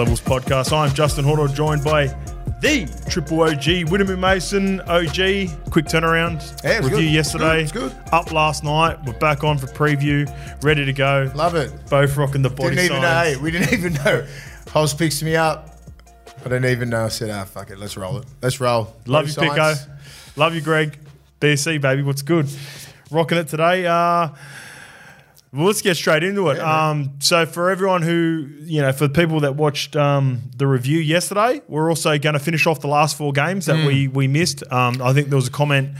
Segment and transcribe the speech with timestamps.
[0.00, 0.72] Levels podcast.
[0.72, 2.06] I'm Justin Horo, joined by
[2.62, 5.70] the Triple OG, Willie Mason, OG.
[5.70, 6.64] Quick turnaround.
[6.64, 7.04] Yeah, Review good.
[7.12, 7.62] yesterday.
[7.64, 7.94] It's good.
[8.10, 8.96] Up last night.
[9.04, 10.26] We're back on for preview.
[10.64, 11.30] Ready to go.
[11.34, 11.70] Love it.
[11.90, 13.08] Both rocking the body Didn't even know.
[13.08, 13.36] signs.
[13.36, 14.26] Hey, we didn't even know.
[14.70, 15.68] Holes picks me up.
[16.38, 17.04] I didn't even know.
[17.04, 17.78] I said, ah, fuck it.
[17.78, 18.24] Let's roll it.
[18.40, 18.94] Let's roll.
[19.04, 19.74] Love Body you, Pico.
[20.36, 20.96] Love you, Greg.
[21.42, 22.02] BSC, baby.
[22.02, 22.48] What's good?
[23.10, 23.84] Rocking it today.
[23.86, 24.30] Uh,
[25.52, 26.60] well, let's get straight into it.
[26.60, 30.98] um, so, for everyone who, you know, for the people that watched um, the review
[30.98, 34.62] yesterday, we're also going to finish off the last four games that we, we missed.
[34.72, 35.96] Um, I think there was a comment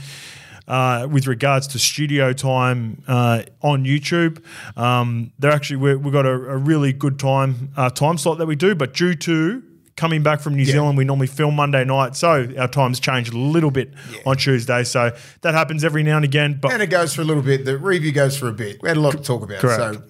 [0.67, 4.41] uh, with regards to studio time uh, on YouTube.
[4.77, 8.45] Um, they're actually, we we've got a, a really good time uh, time slot that
[8.45, 9.63] we do, but due to
[10.01, 13.37] coming back from New Zealand, we normally film Monday night, so our times change a
[13.37, 13.93] little bit
[14.25, 14.83] on Tuesday.
[14.83, 16.57] So that happens every now and again.
[16.59, 17.65] But And it goes for a little bit.
[17.65, 18.81] The review goes for a bit.
[18.81, 19.59] We had a lot to talk about.
[19.59, 19.77] Correct.
[19.95, 20.03] So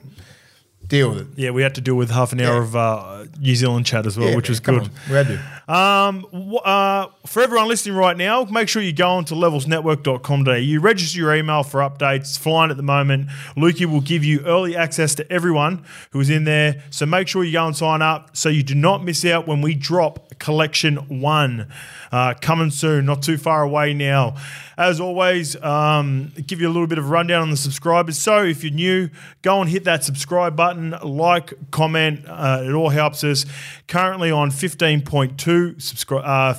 [0.87, 1.27] deal with it.
[1.35, 2.63] yeah, we had to deal with half an hour Yeah.
[2.63, 4.89] of uh, New Zealand chat as well, Yeah, which man, was good.
[5.09, 5.43] We had to.
[5.71, 6.27] Um,
[6.65, 10.55] uh, for everyone listening right now, make sure you go on to levelsnetwork.com.au.
[10.55, 12.17] You register your email for updates.
[12.17, 13.29] It's flying at the moment.
[13.55, 16.83] Lukey will give you early access to everyone who is in there.
[16.89, 19.61] So make sure you go and sign up so you do not miss out when
[19.61, 21.71] we drop collection one.
[22.11, 24.35] Uh, coming soon, not too far away now.
[24.77, 28.17] As always, um, give you a little bit of rundown on the subscribers.
[28.17, 29.09] So if you're new,
[29.41, 32.25] go and hit that subscribe button, like, comment.
[32.27, 33.45] Uh, it all helps us.
[33.87, 36.23] Currently on 15.2 subscribe.
[36.25, 36.53] Uh,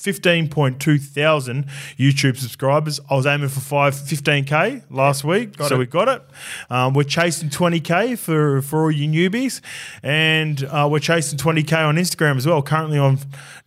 [0.00, 1.66] 15.2 thousand
[1.98, 3.00] YouTube subscribers.
[3.10, 5.78] I was aiming for five, 15k last week, so it.
[5.78, 6.22] we got it.
[6.70, 9.60] Um, we're chasing 20k for, for all you newbies,
[10.02, 12.62] and uh, we're chasing 20k on Instagram as well.
[12.62, 13.18] Currently on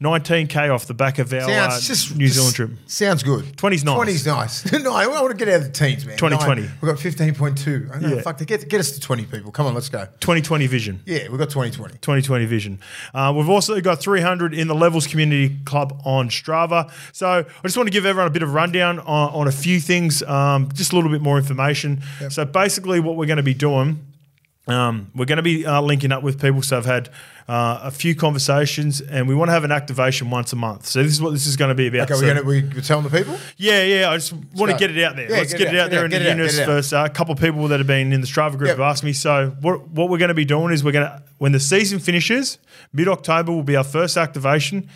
[0.02, 2.72] 19k off the back of our Sounds uh, just New Zealand trip.
[2.88, 3.46] Sounds good.
[3.56, 3.98] 20's nice.
[3.98, 4.72] 20's nice.
[4.84, 6.18] no, I want to get out of the teens, man.
[6.18, 6.62] 2020.
[6.62, 6.72] Nine.
[6.82, 7.96] We've got 15.2.
[7.96, 8.22] I know, Yeah.
[8.22, 9.52] Fuck, get, get us to 20 people.
[9.52, 10.06] Come on, let's go.
[10.20, 11.02] 2020 vision.
[11.06, 11.94] Yeah, we've got 2020.
[11.96, 12.80] 2020 vision.
[13.14, 16.92] Uh, we've also got 300 in the Levels Community Club on Strava.
[17.12, 19.80] So I just want to give everyone a bit of rundown on, on a few
[19.80, 22.02] things, um, just a little bit more information.
[22.30, 24.08] So basically, what we're going to be doing.
[24.66, 26.62] Um, we're going to be uh, linking up with people.
[26.62, 27.10] So I've had
[27.50, 30.86] uh, a few conversations, and we want to have an activation once a month.
[30.86, 32.10] So this is what this is going to be about.
[32.10, 33.38] Okay, So- we're, gonna, we, we're telling the people?
[33.58, 34.10] yeah, yeah.
[34.10, 35.30] I just want to get it out there.
[35.30, 36.94] Yeah, Let's get get, it out, there in the universe first.
[36.94, 38.78] Uh, a couple of people that have been in the Strava group Yep.
[38.78, 39.12] have asked me.
[39.12, 42.00] So what what we're going to be doing is we're going to when the season
[42.00, 42.58] finishes,
[42.94, 44.90] mid October will be our first activation.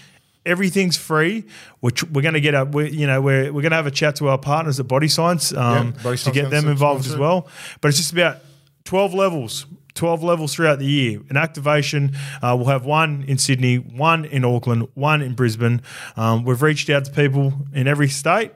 [0.48, 1.46] Everything's free.
[1.82, 3.88] We're, tr- we're going to get a we you know we're we're going to have
[3.88, 7.06] a chat to our partners at Body Science um, Yeah, Body to get them involved
[7.06, 7.48] as well.
[7.82, 8.38] But it's just about
[8.84, 9.66] twelve levels.
[9.98, 11.22] 12 levels throughout the year.
[11.30, 15.82] An activation, uh, we'll have one in Sydney, one in Auckland, one in Brisbane.
[16.16, 18.52] Um, we've reached out to people in every state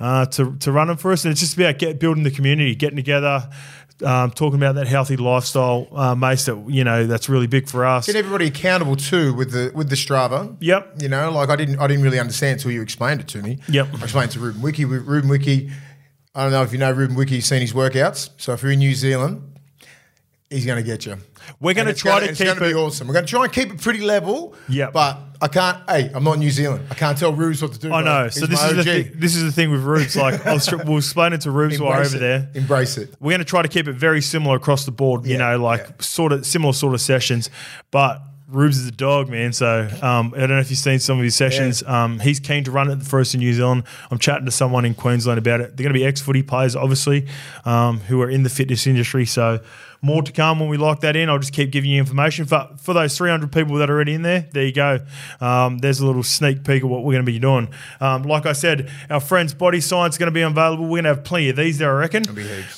[0.00, 1.24] uh, to, to run them for us.
[1.24, 3.48] And it's just about get, building the community, getting together,
[4.04, 7.86] um, talking about that healthy lifestyle, uh, Mace, that, you know, that's really big for
[7.86, 8.06] us.
[8.06, 10.56] Get everybody accountable too with the with the Strava.
[10.60, 11.02] Yep.
[11.02, 13.58] You know, like I didn't I didn't really understand until you explained it to me.
[13.68, 13.88] Yep.
[13.94, 14.84] I explained to Ruben Wiki.
[14.84, 15.70] Ruben Wiki,
[16.34, 18.30] I don't know if you know Ruben Wiki, seen his workouts.
[18.36, 19.55] So if you're in New Zealand,
[20.50, 21.16] he's going to get you.
[21.60, 23.06] We're gonna try gonna- to it's keep gonna be it- awesome.
[23.08, 24.54] We're going to try and keep it pretty level.
[24.68, 25.78] Yeah, But I can't.
[25.88, 26.86] Hey, I'm not New Zealand.
[26.90, 27.92] I can't tell Rubes what to do.
[27.92, 28.28] I know.
[28.28, 30.16] So this is the thing, this is the thing with Rubes.
[30.16, 32.20] Like we'll explain it to Rubes while we're over it.
[32.20, 32.48] there.
[32.54, 33.14] Embrace it.
[33.20, 35.26] We're going to try to keep it very similar across the board.
[35.26, 35.92] You know, like yeah.
[36.00, 37.50] sort of similar sort of sessions,
[37.90, 38.22] but.
[38.48, 39.52] Rubes is a dog, man.
[39.52, 41.82] So um, I don't know if you've seen some of his sessions.
[41.82, 43.82] Um, he's keen to run it for us in New Zealand.
[44.08, 45.76] I'm chatting to someone in Queensland about it.
[45.76, 47.26] They're going to be ex-footy players, obviously,
[47.64, 49.26] um, who are in the fitness industry.
[49.26, 49.64] So
[50.02, 51.28] more to come when we lock that in.
[51.28, 52.46] I'll just keep giving you information.
[52.46, 55.00] But for those 300 people that are already in there, there you go.
[55.40, 57.68] Um, there's a little sneak peek of what we're going to be doing.
[58.00, 60.84] Um, like I said, our friends Body Science is going to be available.
[60.84, 62.22] We're going to have plenty of these there, I reckon.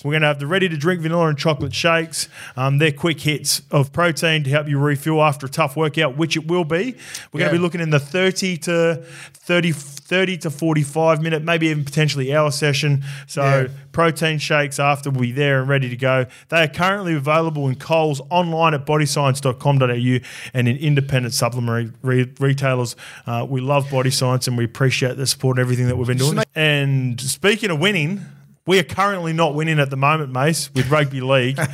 [0.05, 2.29] We're going to have the ready to drink vanilla and chocolate shakes.
[2.57, 6.37] Um, they're quick hits of protein to help you refuel after a tough workout, which
[6.37, 6.97] it will be.
[7.33, 9.03] We're going to be looking in the 30 to
[9.35, 9.73] 30,
[10.09, 13.05] 30 to 45 minute, maybe even potentially hour session.
[13.27, 13.67] So Yeah.
[13.93, 16.25] protein shakes after will be there and ready to go.
[16.49, 20.19] They are currently available in Coles online at bodyscience.com.au
[20.55, 22.97] and in independent supplementary re- retailers.
[23.27, 26.17] Uh, we love Body Science and we appreciate the support and everything that we've been
[26.17, 26.39] doing.
[26.55, 28.23] And speaking of winning,
[28.67, 31.59] we are currently not winning at the moment, Mace, with rugby league.
[31.59, 31.69] uh,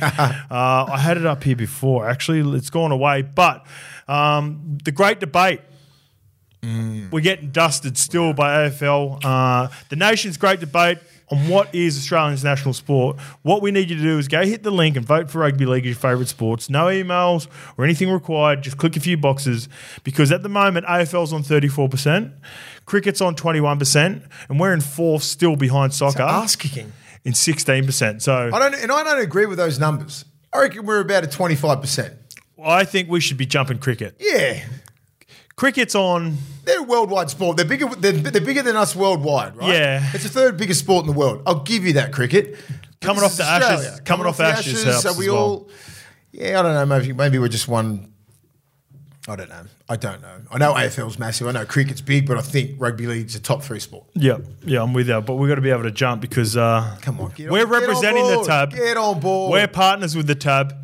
[0.51, 2.07] I had it up here before.
[2.09, 3.21] Actually, it's gone away.
[3.21, 3.65] But
[4.09, 5.61] um, the great debate
[7.11, 9.19] we're getting dusted still by AFL.
[9.23, 13.17] Uh, the nation's great debate on what is Australia's national sport.
[13.41, 15.65] What we need you to do is go hit the link and vote for rugby
[15.65, 16.69] league as your favourite sports.
[16.69, 17.47] No emails
[17.77, 18.61] or anything required.
[18.61, 19.67] Just click a few boxes
[20.03, 22.31] because at the moment AFL's on 34%,
[22.85, 26.93] cricket's on 21%, and we're in fourth still behind soccer Ass kicking.
[27.23, 28.21] in 16%.
[28.21, 30.25] So I don't, and I don't agree with those numbers.
[30.53, 32.13] I reckon we're about a 25%.
[32.63, 34.15] I think we should be jumping cricket.
[34.19, 34.63] Yeah.
[35.55, 36.37] Cricket's on.
[36.65, 37.55] They're a worldwide sport.
[37.57, 37.87] They're bigger.
[37.87, 39.69] They're, they're bigger than us worldwide, right?
[39.73, 40.09] Yeah.
[40.13, 41.43] It's the third biggest sport in the world.
[41.45, 42.11] I'll give you that.
[42.11, 42.57] Cricket
[43.01, 43.99] Coming off the Ashes- Australia.
[44.03, 45.37] coming off the Ashes helps So we well.
[45.37, 45.69] all.
[46.31, 46.85] Yeah, I don't know.
[46.85, 48.11] Maybe maybe we're just one.
[49.27, 49.63] I don't know.
[49.87, 50.37] I don't know.
[50.51, 51.47] I know AFL's massive.
[51.47, 54.05] I know cricket's big, but I think rugby league's a top three sport.
[54.13, 55.19] Yeah, yeah, I'm with you.
[55.21, 58.27] But we've got to be able to jump because uh, Come on, we're on- representing
[58.27, 58.71] the tab.
[58.71, 59.51] Get on board.
[59.51, 60.75] We're partners with the tab.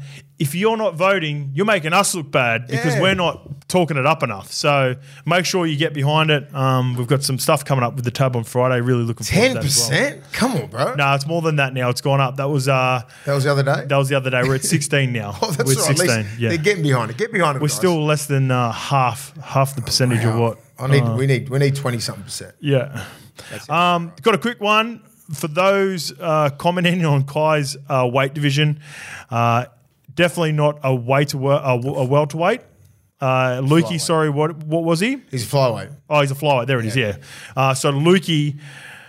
[0.41, 3.01] If you're not voting, you're making us look bad because Yeah.
[3.01, 4.51] we're not talking it up enough.
[4.51, 4.95] So
[5.25, 6.53] make sure you get behind it.
[6.53, 8.81] Um, we've got some stuff coming up with the tab on Friday.
[8.81, 9.89] Really looking forward Ten to that as well.
[9.89, 10.23] percent.
[10.33, 10.95] Come on, bro.
[10.95, 11.89] No, it's more than that now.
[11.89, 12.38] It's gone up.
[12.38, 13.85] That was uh, That was the other day.
[13.88, 14.41] that was the other day.
[14.43, 15.38] We're at 16 now.
[15.41, 15.97] oh, that's We're right.
[15.97, 16.25] 16.
[16.39, 17.17] Yeah, They're getting behind it.
[17.17, 17.61] Get behind it.
[17.61, 17.77] we're guys.
[17.77, 20.41] still less than uh, half half the percentage of Wow.
[20.41, 20.57] what.
[20.79, 21.03] I need.
[21.03, 21.49] uh, we need.
[21.49, 22.55] We need twenty something percent.
[22.59, 23.05] Yeah.
[23.69, 25.01] Um, got a quick one
[25.33, 28.79] for those uh, commenting on Kai's uh, weight division.
[30.21, 32.62] Definitely not a weight a, a welterweight.
[33.19, 35.18] Uh, Lukey, sorry, what what was he?
[35.31, 35.95] He's a flyweight.
[36.07, 36.68] Oh, he's a flyweight.
[36.68, 36.95] There it is.
[36.95, 37.18] Yeah.
[37.56, 38.59] Uh, so Lukey,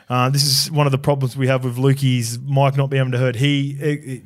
[0.09, 3.12] uh, this is one of the problems we have with Lukey's mic not being able
[3.12, 3.37] to heard.
[3.37, 4.23] He it, it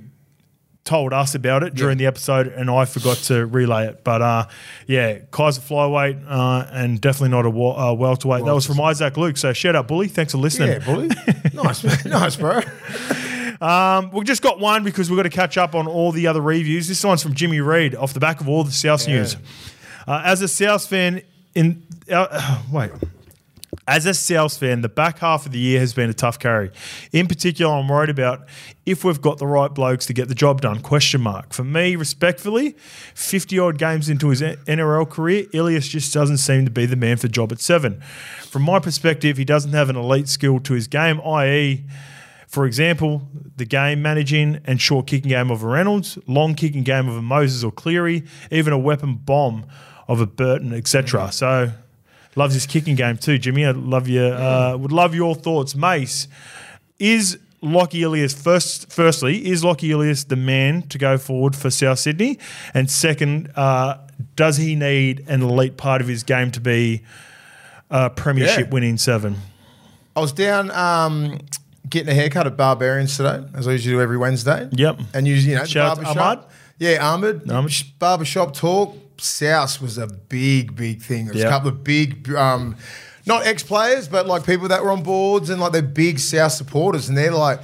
[0.85, 4.05] told us about it during the episode, and I forgot to relay it.
[4.05, 4.47] But uh,
[4.87, 8.45] yeah, Kai's a flyweight uh, and definitely not a wa- uh, welterweight.
[8.45, 9.37] That was from Isaac Luke.
[9.37, 10.07] So shout out, Bully.
[10.07, 10.69] Thanks for listening.
[10.71, 11.09] Yeah, bully.
[11.53, 12.61] nice, nice, bro.
[13.61, 16.89] We've just got one because we've got to catch up on all the other reviews.
[16.89, 19.17] This one's from Jimmy Reed off the back of all the South Yeah.
[19.17, 19.37] news.
[20.07, 21.23] Uh, as a South fan,
[21.55, 22.91] in uh, wait.
[23.89, 26.73] As a South fan, the back half of the year has been a tough carry.
[27.13, 28.41] In particular, I'm worried about
[28.85, 30.81] if we've got the right blokes to get the job done.
[30.81, 31.53] Question mark.
[31.53, 32.75] For me, respectfully,
[33.15, 37.17] 50 odd games into his NRL career, Ilias just doesn't seem to be the man
[37.17, 38.01] for the job at seven.
[38.51, 41.85] From my perspective, he doesn't have an elite skill to his game, i.e.,
[42.47, 43.23] for example,
[43.57, 47.23] the game managing and short kicking game of a Reynolds, long kicking game of a
[47.23, 49.67] Moses or Cleary, even a weapon bomb
[50.09, 51.31] of a Burton, etc.
[51.33, 51.73] So
[52.37, 53.67] loves his kicking game too, Jimmy.
[53.67, 54.23] I'd love you.
[54.23, 56.29] Uh, would love your thoughts, Mace.
[56.99, 58.93] Is Lockie Ilias first?
[58.93, 62.39] Firstly, is Lockie Ilias the man to go forward for South Sydney?
[62.75, 63.99] And second, uh,
[64.37, 67.03] does he need an elite part of his game to be
[67.91, 68.73] a premiership Yeah.
[68.75, 69.37] winning seven?
[70.15, 71.39] I was down um,
[71.89, 74.69] getting a haircut at Barbarians today, as I usually do every Wednesday.
[74.73, 75.01] Yep.
[75.15, 76.17] And usually, you know, Shout barbershop.
[76.17, 76.45] Ahmad?
[76.79, 77.51] Yeah, Ahmed.
[77.51, 77.73] Ahmed.
[77.73, 78.97] Sh- Barbershop talk.
[79.19, 81.25] South was a big, big thing.
[81.27, 81.49] There was Yep.
[81.49, 82.77] a couple of big, um,
[83.25, 86.53] not ex players, but like people that were on boards and like they're big South
[86.53, 87.09] supporters.
[87.09, 87.61] And they're like,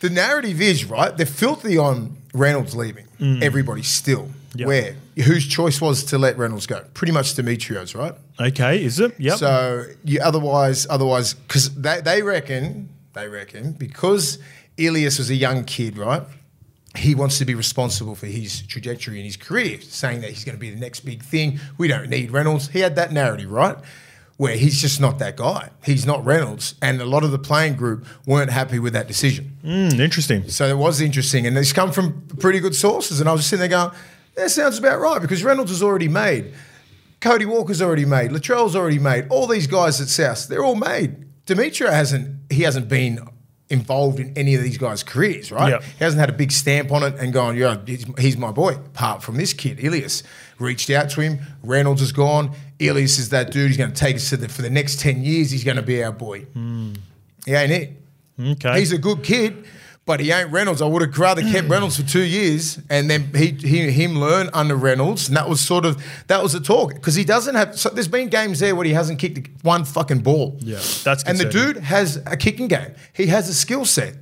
[0.00, 1.16] the narrative is, right?
[1.16, 3.06] They're filthy on Reynolds leaving.
[3.42, 4.26] Everybody still.
[4.26, 4.32] Mm.
[4.60, 4.66] Yep.
[4.68, 4.96] Where?
[5.24, 6.82] Whose choice was to let Reynolds go?
[6.94, 8.14] Pretty much Demetriou, right?
[8.40, 9.18] Okay, is it?
[9.18, 9.38] Yep.
[9.38, 14.38] So you otherwise, otherwise, because they, they reckon, they reckon, because
[14.76, 16.22] Ilias was a young kid, right?
[16.96, 20.56] He wants to be responsible for his trajectory in his career, saying that he's going
[20.56, 21.58] to be the next big thing.
[21.76, 22.68] We don't need Reynolds.
[22.68, 23.76] He had that narrative, right?
[24.36, 25.70] Where he's just not that guy.
[25.84, 26.74] He's not Reynolds.
[26.80, 29.56] And a lot of the playing group weren't happy with that decision.
[29.64, 30.48] Mm, interesting.
[30.48, 31.46] So it was interesting.
[31.46, 33.20] And it's come from pretty good sources.
[33.20, 33.96] And I was just sitting there going,
[34.36, 36.52] that sounds about right because Reynolds was already made.
[37.20, 38.30] Cody Walker's already made.
[38.30, 39.26] Latrell's already made.
[39.30, 41.25] All these guys at South, they're all made.
[41.46, 43.20] Demetriou hasn't, he hasn't been
[43.68, 45.70] involved in any of these guys' careers, right?
[45.70, 45.82] Yep.
[45.82, 48.74] He hasn't had a big stamp on it and gone, yeah, he's, he's my boy.
[48.74, 50.22] Apart from this kid, Ilias.
[50.58, 51.40] Reached out to him.
[51.62, 52.52] Reynolds is gone.
[52.78, 53.68] Ilias is that dude.
[53.68, 55.50] He's going to take us to the, for the next 10 years.
[55.50, 56.42] He's going to be our boy.
[56.42, 56.94] Hmm.
[57.44, 57.92] He ain't it.
[58.38, 58.78] Okay.
[58.78, 59.64] He's a good kid,
[60.06, 60.80] but he ain't Reynolds.
[60.80, 61.72] I would have rather kept hmm.
[61.72, 65.60] Reynolds for two years and then he, he him learn under Reynolds, and that was
[65.60, 67.78] sort of that was the talk because he doesn't have.
[67.78, 70.56] So there's been games there where he hasn't kicked one fucking ball.
[70.60, 72.94] Yeah, that's and the dude has a kicking game.
[73.12, 74.16] He has a skill set,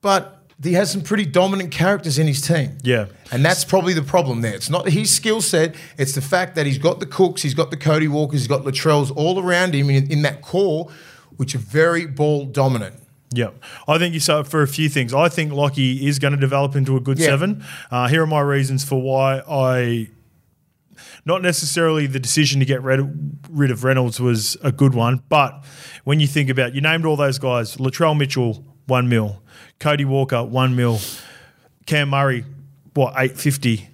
[0.00, 0.34] but.
[0.60, 2.78] He has some pretty dominant characters in his team.
[2.82, 3.06] Yeah.
[3.30, 4.56] And that's probably the problem there.
[4.56, 7.70] It's not his skill set, it's the fact that he's got the Cooks, he's got
[7.70, 10.90] the Cody Walkers, he's got Latrells all around him in, in that core,
[11.36, 12.96] which are very ball dominant.
[13.30, 13.50] Yeah,
[13.86, 15.12] I think you saw for a few things.
[15.12, 17.26] I think Lockie is going to develop into a good Yeah.
[17.26, 17.64] seven.
[17.90, 20.08] Uh, here are my reasons for why I.
[21.24, 23.00] Not necessarily the decision to get rid,
[23.50, 25.62] rid of Reynolds was a good one, but
[26.04, 29.42] when you think about, you named all those guys: Latrell Mitchell, one mil;
[29.78, 30.98] Cody Walker, one mil;
[31.86, 32.44] Cam Murray,
[32.94, 33.90] what eight fifty;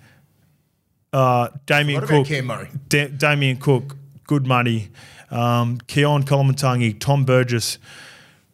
[1.13, 2.69] uh, Damien What Cook, Cam Murray?
[2.89, 4.91] Da- Damien Cook, good money;
[5.31, 7.79] um, Keaon Koloamatangi, Tom Burgess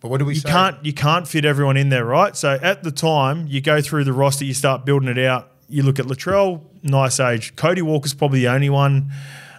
[0.00, 0.49] But what do we you say?
[0.49, 2.35] can't you can't fit everyone in there, right?
[2.37, 5.50] So at the time you go through the roster, you start building it out.
[5.69, 7.54] You look at Latrell, nice age.
[7.54, 9.12] Cody Walker's probably the only one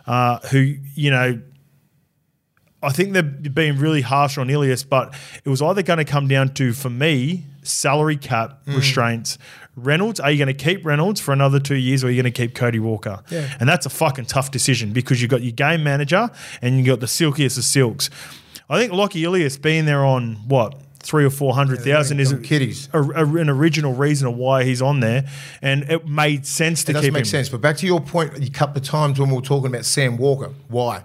[0.07, 1.41] uh, who you know.
[2.83, 5.13] I think they're being really harsh on Ilias, but
[5.45, 8.75] it was either going to come down to for me salary cap Mm.
[8.77, 9.38] restraints.
[9.75, 12.33] Reynolds, are you going to keep Reynolds for another two years or are you going
[12.33, 13.21] to keep Cody Walker?
[13.29, 13.48] Yeah.
[13.60, 16.29] And that's a fucking tough decision because you've got your game manager
[16.62, 18.10] and you've got the silkiest of silks.
[18.72, 20.75] I think Lockie Ilias being there on what?
[21.04, 22.88] Three or four hundred thousand Yeah, isn't kiddies.
[22.94, 25.28] a, a- an original reason of why he's on there,
[25.62, 27.50] and it made sense to It keep doesn't make sense.
[27.50, 30.16] But back to your point, a couple of times when we were talking about Sam
[30.18, 31.04] Walker, why?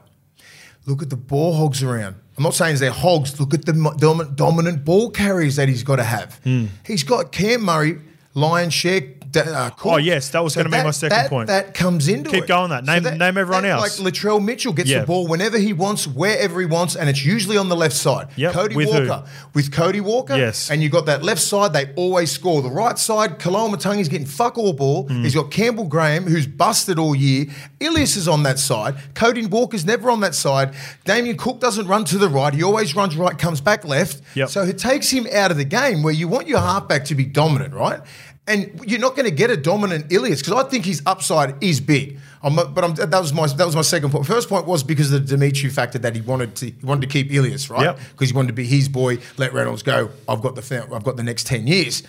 [0.84, 2.16] Look at the ball hogs around.
[2.36, 3.40] I'm not saying they're hogs.
[3.40, 6.38] Look at the dominant, ball carriers that he's got to have.
[6.44, 6.66] Hmm.
[6.86, 7.98] He's got Cam Murray,
[8.34, 9.00] Lion Share.
[9.36, 9.92] Uh, Cook.
[9.92, 11.46] Oh, yes, that was gonna be my second that- point.
[11.48, 12.32] That comes into it.
[12.32, 12.48] Keep it.
[12.48, 12.84] going that.
[12.84, 14.00] Name- name everyone that- else.
[14.00, 15.00] Like Latrell Mitchell gets Yeah.
[15.00, 18.28] the ball whenever he wants, wherever he wants, and it's usually on the left side.
[18.36, 19.08] Yep, Cody with who?
[19.08, 19.24] Walker
[19.54, 20.36] with Cody Walker.
[20.36, 20.70] Yes.
[20.70, 22.62] And you got that left side, they always score.
[22.62, 25.04] The right side, Koloamatangi's getting fuck all ball.
[25.08, 25.22] Hmm.
[25.22, 27.46] He's got Campbell Graham, who's busted all year.
[27.80, 28.94] Ilias is on that side.
[29.14, 30.70] Cody Walker's never on that side.
[31.04, 32.52] Damien Cook doesn't run to the right.
[32.54, 34.20] He always runs right, comes back left.
[34.34, 34.48] Yep.
[34.48, 37.24] So it takes him out of the game where you want your halfback to be
[37.24, 38.00] dominant, right?
[38.48, 41.80] And you're not going to get a dominant Ilias because I think his upside is
[41.80, 42.20] big.
[42.42, 44.24] I'm, but I'm, that was my that was my second point.
[44.24, 47.06] First point was because of the Dimitri factor that he wanted to he wanted to
[47.08, 47.82] keep Ilias, right?
[47.82, 47.98] Yep.
[48.12, 49.18] Because he wanted to be his boy.
[49.36, 50.10] Let Reynolds go.
[50.28, 52.04] I've got the I've got the next ten years.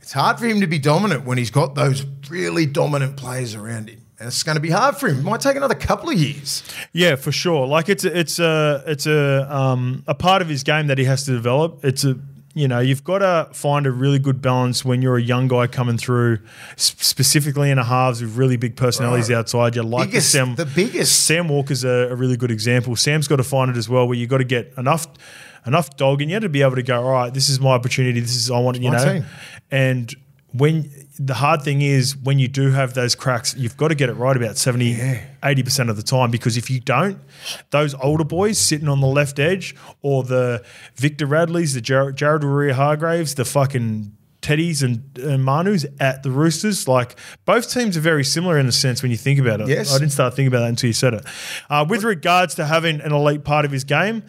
[0.00, 3.90] It's hard for him to be dominant when he's got those really dominant players around
[3.90, 5.18] him, and it's going to be hard for him.
[5.18, 6.62] It might take another couple of years.
[6.92, 7.66] Yeah, for sure.
[7.66, 11.04] Like it's a, it's a it's a um, a part of his game that he
[11.04, 11.84] has to develop.
[11.84, 12.18] It's a
[12.54, 15.66] you know you've got to find a really good balance when you're a young guy
[15.68, 16.38] coming through,
[16.76, 19.36] specifically in a halves with really big personalities Right.
[19.38, 19.76] outside.
[19.76, 21.24] You like Biggest- Sam, the biggest.
[21.26, 22.96] Sam Walker's a, a really good example.
[22.96, 25.06] Sam's got to find it as well, where you've got to get enough
[25.66, 27.02] enough dog in you to be able to go.
[27.02, 28.18] All right, this is my opportunity.
[28.20, 29.24] This is I want you know, team.
[29.70, 30.14] and
[30.52, 34.08] when the hard thing is when you do have those cracks, you've got to get
[34.08, 34.94] it right about 70,
[35.42, 37.18] 80% of the time because if you don't,
[37.70, 40.64] those older boys sitting on the left edge or the
[40.96, 46.88] Victor Radleys, the Jared, Jared Waerea-Hargreaves, the fucking Teddies and, and Manus at the Roosters,
[46.88, 47.14] like
[47.44, 49.68] both teams are very similar in a sense when you think about it.
[49.68, 49.94] Yes.
[49.94, 51.26] I didn't start thinking about that until you said it.
[51.68, 54.24] Uh, with regards to having an elite part of his game,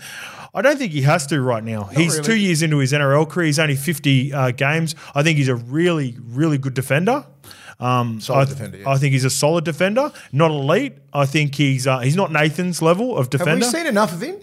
[0.54, 1.86] I don't think he has to right now.
[1.86, 2.24] he's really.
[2.26, 3.46] two years into his NRL career.
[3.48, 4.96] He's only 50 uh, games.
[5.16, 7.26] I think he's a really, really good defender.
[7.80, 8.90] Um, Solid I, defender, yeah.
[8.90, 10.94] I think he's a solid defender, not elite.
[11.14, 13.66] I think he's uh, he's not Nathan's level of defender.
[13.66, 14.36] Have we seen enough of him?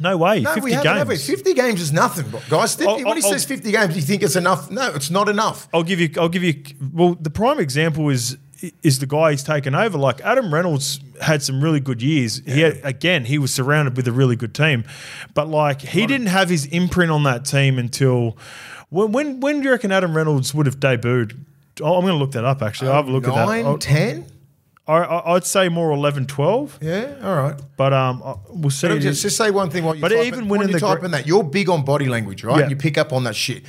[0.00, 1.14] no way, No, 50 we haven't, have we?
[1.14, 1.26] games.
[1.26, 2.74] 50 games is nothing, guys.
[2.76, 4.70] 50, I'll- when he I'll- says 50 games, do you think it's enough?
[4.70, 5.66] No, it's not enough.
[5.74, 6.10] I'll give you.
[6.18, 6.62] I'll give you.
[6.92, 8.36] Well, the prime example is
[8.82, 9.98] is the guy he's taken over.
[9.98, 12.42] Like Adam Reynolds had some really good years.
[12.44, 14.84] He had, again, he was surrounded with a really good team,
[15.34, 18.36] but like he didn't have his imprint on that team until
[18.90, 19.12] when.
[19.12, 21.36] When, when do you reckon Adam Reynolds would have debuted?
[21.80, 22.60] Oh, I'm going to look that up.
[22.62, 23.46] Actually, I'll have a look at that.
[23.46, 24.26] Nine, 10?
[24.88, 27.54] I, I'd say more 11, 12, Yeah, all right.
[27.76, 28.98] but um, we'll see.
[28.98, 30.80] Just, just say one thing while you But type even when when in you the
[30.80, 32.60] type gr- in that, you're big on body language, right?
[32.60, 32.68] Yeah.
[32.70, 33.64] You pick up on that shit.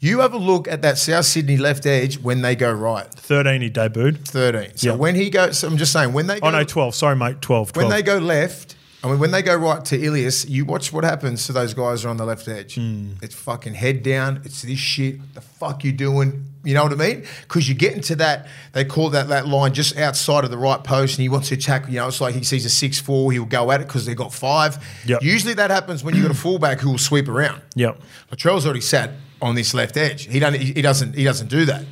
[0.00, 3.62] You have a look at that South Sydney left edge when they go right, 13
[3.62, 4.26] he debuted.
[4.28, 4.76] 13.
[4.76, 4.94] So Yeah.
[4.96, 6.94] when he goes, so I'm just saying, when they go, Oh no, 12.
[6.94, 7.72] Sorry, mate, 12.
[7.72, 7.76] 12.
[7.76, 11.04] when they go left, I mean, when they go right to Ilias, you watch what
[11.04, 12.76] happens to those guys who are on the left edge.
[12.76, 13.12] Hmm.
[13.20, 14.40] It's fucking head down.
[14.44, 15.34] It's this shit.
[15.34, 16.46] The fuck you doing?
[16.64, 17.24] You know what I mean?
[17.42, 20.82] Because you get into that, they call that that line just outside of the right
[20.82, 21.86] post, and he wants to attack.
[21.86, 24.16] You know, it's like he sees a six four, he'll go at it because they've
[24.16, 24.82] got five.
[25.04, 25.22] Yep.
[25.22, 27.60] Usually that happens when you've got a fullback who will sweep around.
[27.74, 28.00] Yep.
[28.32, 29.10] Latrell's already sat
[29.40, 30.26] on this left edge.
[30.26, 30.40] He.
[30.40, 31.14] He he doesn't.
[31.14, 31.84] He doesn't do that.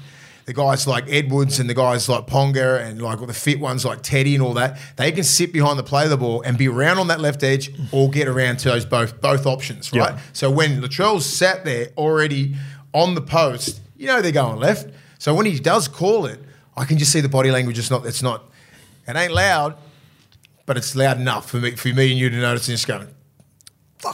[0.45, 3.85] The guys like Edwards and the guys like Ponga and like all the fit ones
[3.85, 6.67] like Teddy and all that, they can sit behind the play the ball and be
[6.67, 10.15] around on that left edge or get around to those both both options, right?
[10.15, 10.21] Yeah.
[10.33, 12.57] So when Latrell's sat there already
[12.93, 14.91] on the post, you know they're going left.
[15.19, 16.41] So when he does call it,
[16.77, 17.79] I can just see the body language.
[17.79, 18.05] It's not.
[18.05, 18.43] It's not.
[19.07, 19.77] It ain't loud,
[20.67, 23.07] but it's loud enough for me for me and you to notice and just going,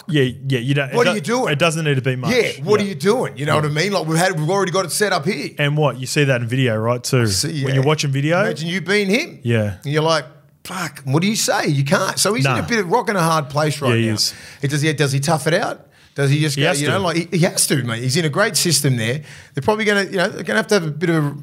[0.09, 0.59] Yeah, yeah.
[0.59, 0.95] You don't.
[0.95, 1.53] What are you doing?
[1.53, 2.35] It doesn't need to be much.
[2.35, 3.37] Yeah, what are you doing?
[3.37, 3.93] You know what I mean?
[3.93, 5.51] Like we've had, we've already got it set up here.
[5.59, 7.03] And what you see that in video, right?
[7.03, 7.27] Too.
[7.27, 9.41] See, When you're watching video, imagine you being him.
[9.43, 9.79] Yeah.
[9.83, 10.25] and you're like,
[10.65, 11.01] fuck.
[11.05, 11.67] What do you say?
[11.69, 12.19] You can't.
[12.19, 14.15] So he's in a bit of rock and a hard place right Yeah, he now.
[14.15, 14.35] is.
[14.63, 15.87] It does he does he tough it out?
[16.15, 16.73] Does he just He go?
[16.73, 16.93] You to.
[16.93, 18.03] know, like he, he has to, mate.
[18.03, 19.23] He's in a great system there.
[19.55, 21.37] They're probably gonna, you know, they're gonna have to have a bit of a.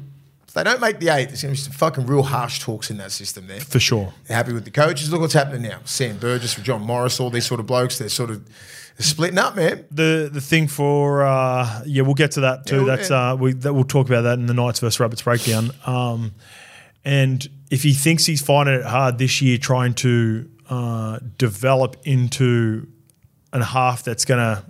[0.56, 3.12] They don't make the eight, there's gonna be some fucking real harsh talks in that
[3.12, 3.60] system there.
[3.60, 4.14] for sure.
[4.24, 5.12] They're happy with the coaches.
[5.12, 5.80] Look what's happening now.
[5.84, 7.98] Sam Burgess, with John Morris, all these sort of blokes.
[7.98, 8.42] They're sort of
[8.98, 9.84] splitting up, man.
[9.90, 12.86] The the thing for uh, yeah, we'll get to that too.
[12.86, 13.32] Yeah, That's yeah.
[13.32, 15.72] uh, we that we'll talk about that in the Knights versus Rabbits breakdown.
[15.84, 16.32] Um,
[17.04, 22.88] and if he thinks he's finding it hard this year, trying to uh, develop into
[23.52, 24.64] a half that's going to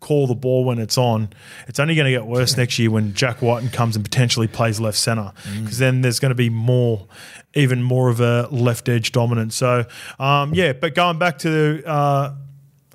[0.00, 1.30] call the ball when it's on,
[1.66, 4.80] it's only going to get worse next year when Jack Whiten comes and potentially plays
[4.80, 7.06] left centre because then there's going to be more,
[7.54, 9.54] even more of a left edge dominance.
[9.56, 9.84] So
[10.18, 12.34] um, yeah, but going back to uh,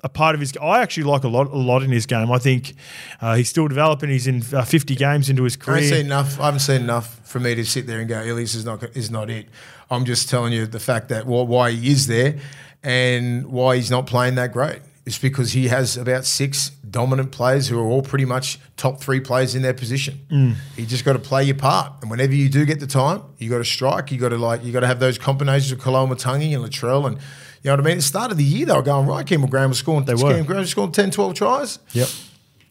[0.02, 0.54] a part of his.
[0.60, 2.30] I actually like a lot, a lot in his game.
[2.30, 2.74] I think
[3.22, 4.10] uh, he's still developing.
[4.10, 5.90] He's in uh, 50 games into his I haven't career.
[5.90, 6.38] seen enough.
[6.38, 9.10] I haven't seen enough for me to sit there and go, Ilias is not is
[9.10, 9.46] not it.
[9.90, 12.38] I'm just telling you the fact that wh- why he is there
[12.82, 14.80] and why he's not playing that great.
[15.06, 19.20] It's because he has about six dominant players who are all pretty much top three
[19.20, 20.20] players in their position.
[20.30, 20.54] Mm.
[20.76, 23.50] You just got to play your part, and whenever you do get the time, you
[23.50, 24.10] got to strike.
[24.10, 27.18] You got to like you got to have those combinations of Koloamatangi and Latrell, and
[27.18, 27.92] you know what I mean.
[27.92, 29.26] At the start of the year, they were going right.
[29.26, 30.06] Campbell Graham was scoring.
[30.06, 30.30] They were.
[30.30, 31.78] Campbell Graham was scoring 10, 12 tries.
[31.92, 32.08] Yep.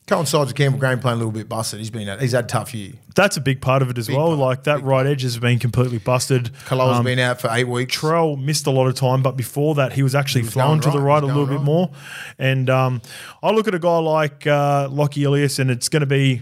[0.06, 1.80] Coincides with Campbell Graham playing a little bit busted.
[1.80, 2.94] He's been he's had a tough year.
[3.16, 4.28] That's a big part of it as Big well.
[4.28, 6.52] part, like that right edge has been completely busted.
[6.66, 7.96] Kaloa's Um, been out for eight weeks.
[7.98, 10.82] Trell missed a lot of time, but before that, he was actually was flowing going
[10.82, 11.92] to the right, right a little going bit more.
[12.38, 13.02] And um,
[13.42, 16.42] I look at a guy like uh, Lockie Ilias, and it's going to be.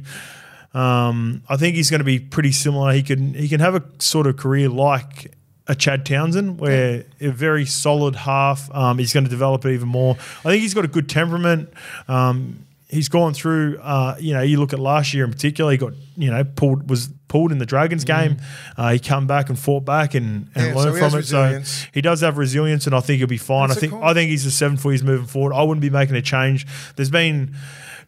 [0.74, 2.94] Um, I think he's going to be pretty similar.
[2.94, 5.34] He can he can have a sort of career like
[5.68, 8.74] a Chad Townsend, where a very solid half.
[8.74, 10.15] Um, he's going to develop it even more.
[10.15, 11.70] I think he's got a good temperament.
[12.08, 13.79] Um, he's gone through.
[13.81, 15.71] Uh, you know, you look at last year in particular.
[15.71, 18.38] He got you know pulled was pulled in the Dragons game.
[18.77, 20.67] Uh, he come back and fought back and, and Mm.
[20.67, 21.21] Yeah, learned has from it.
[21.21, 21.69] resilience.
[21.69, 23.69] So he does have resilience, and I think he'll be fine.
[23.69, 24.03] That's I think cool.
[24.03, 25.53] I think he's a seven for years moving forward.
[25.53, 26.67] I wouldn't be making a change.
[26.98, 27.55] There's been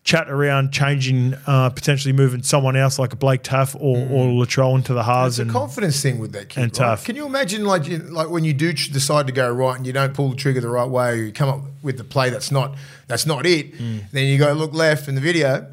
[0.04, 4.76] chat around changing, uh, potentially moving someone else like a Blake Taaffe or, or Latrell
[4.76, 5.40] into the halves.
[5.40, 5.44] Mm.
[5.44, 6.62] It's a confidence thing with that kid.
[6.62, 6.88] and right?
[6.88, 7.06] tough.
[7.06, 9.94] Can you imagine, like, you, like when you do decide to go right and you
[9.94, 12.52] don't pull the trigger the right way, or you come up with the play that's
[12.52, 12.76] not
[13.08, 13.74] that's not it.
[13.78, 14.10] Mm.
[14.12, 15.68] Then you go look left in the video,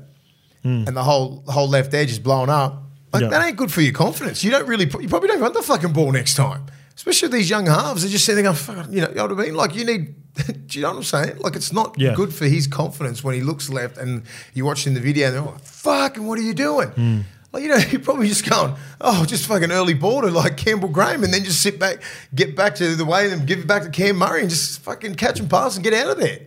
[0.62, 2.82] and the whole the whole left edge is blown up.
[3.12, 3.28] Like Yeah.
[3.30, 4.44] that ain't good for your confidence.
[4.44, 6.66] You don't really, you probably don't run the fucking ball next time.
[7.00, 9.38] Especially these young halves, they're just sitting there going, "Fuck," you know, you know what
[9.40, 9.54] I mean?
[9.54, 10.14] Like you need,
[10.66, 11.38] do you know what I'm saying?
[11.38, 12.12] Like it's not Yeah.
[12.14, 15.42] good for his confidence when he looks left and you're watching the video and they're
[15.42, 16.88] like, fucking, what are you doing?
[16.88, 17.20] Hmm.
[17.52, 20.88] Like, you know, you're probably just going, oh, just fucking early ball to like Campbell
[20.90, 22.02] Graham and then just sit back,
[22.34, 25.14] get back to the way and give it back to Cam Murray and just fucking
[25.14, 26.40] catch and pass and get out of there.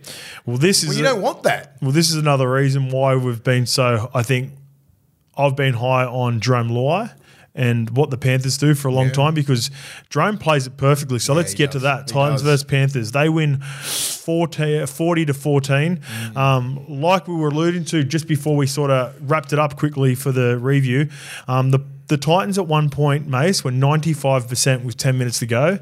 [0.46, 1.76] well, this is Well, you a- don't want that.
[1.82, 4.08] Well, this is another reason why we've been so.
[4.14, 4.52] I think
[5.36, 7.12] I've been high on Jerome Luai
[7.54, 9.12] and what the Panthers do for a long Yeah.
[9.12, 9.70] time because
[10.10, 11.18] Jerome plays it perfectly.
[11.20, 12.08] So let's he get to that.
[12.10, 12.50] He Titans does.
[12.50, 13.12] versus Panthers.
[13.12, 16.00] They win 14, 40 to 14.
[16.32, 16.36] Mm.
[16.36, 20.14] Um, like we were alluding to just before we sort of wrapped it up quickly
[20.14, 21.08] for the review,
[21.48, 25.78] um, the the Titans at one point, Mace, were 95% with 10 minutes to go,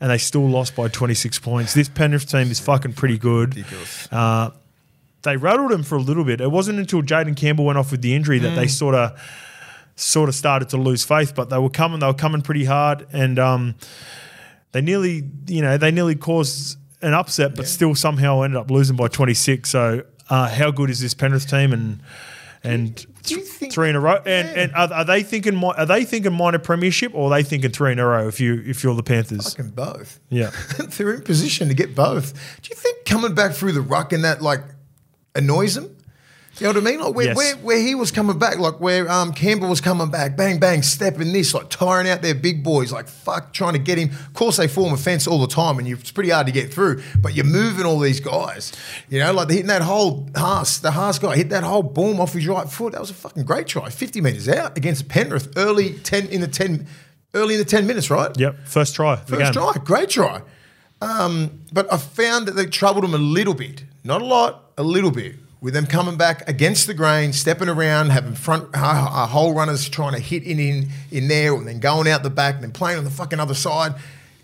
[0.00, 1.74] and they still lost by 26 points.
[1.74, 3.66] This Penrith team is fucking pretty good.
[4.10, 4.48] Uh,
[5.24, 6.40] they rattled him for a little bit.
[6.40, 8.70] It wasn't until Jayden Campbell went off with the injury that they Mm.
[8.70, 9.12] sort of
[10.00, 11.34] sort of started to lose faith.
[11.34, 12.00] But they were coming.
[12.00, 13.74] They were coming pretty hard, and um,
[14.72, 18.96] they nearly, you know, they nearly caused an upset, but still somehow ended up losing
[18.96, 19.68] by 26.
[19.70, 21.72] So, uh, how good is this Penrith team?
[21.72, 22.00] And
[22.64, 24.16] and Do you think- three in a row.
[24.16, 24.62] And Yeah.
[24.64, 25.62] and are, are they thinking?
[25.62, 28.26] Are they thinking minor premiership, or are they thinking three in a row?
[28.26, 30.18] If you if you're the Panthers, Fucking both.
[30.28, 30.50] yeah.
[30.96, 32.32] They're in position to get both.
[32.62, 34.62] Do you think coming back through the ruck and that like
[35.36, 35.94] annoys him?
[36.60, 37.00] You know what I mean?
[37.00, 37.36] Like where, Yes.
[37.36, 40.82] where, where he was coming back, like where um, Campbell was coming back, bang, bang,
[40.82, 44.10] stepping this, like tiring out their big boys, like fuck, trying to get him.
[44.10, 46.52] Of course, they form a fence all the time and you, it's pretty hard to
[46.52, 48.72] get through, but you're moving all these guys.
[49.08, 52.32] You know, like hitting that whole Haas, the Haas guy hit that whole boom off
[52.32, 52.92] his right foot.
[52.92, 53.88] That was a fucking great try.
[53.88, 56.86] 50 metres out against Penrith early 10 in the 10,
[57.34, 58.36] early in the 10 minutes, right?
[58.36, 59.16] Yep, first try.
[59.16, 60.42] First try, great try.
[61.00, 64.82] Um, but I found that they troubled him a little bit, not a lot, a
[64.82, 69.54] little bit, with them coming back against the grain, stepping around, having front uh, hole
[69.54, 72.64] runners trying to hit in, in in there, and then going out the back, and
[72.64, 73.94] then playing on the fucking other side.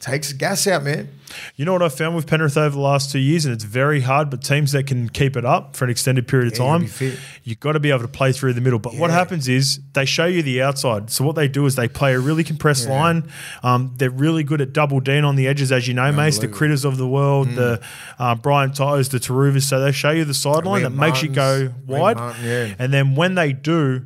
[0.05, 1.09] Takes the gas out, man.
[1.57, 4.03] You know what I found with Penrith over the last two years, and it's very
[4.03, 7.17] hard, but teams that can keep it up for an extended period of Yeah, time,
[7.43, 8.79] you've got to be able to play through the middle.
[8.79, 11.09] But what happens is they show you the outside.
[11.11, 12.95] So what they do is they play a really compressed Yeah.
[13.01, 13.29] line.
[13.63, 16.49] Um, they're really good at double D on the edges, as you know, Mace, the
[16.49, 17.81] critters of the world, the
[18.19, 19.63] uh, Brian Tyers, the Turuvas.
[19.63, 22.19] So they show you the sideline that Liam makes you go wide.
[22.19, 22.75] Martin, yeah.
[22.79, 24.03] And then when they do,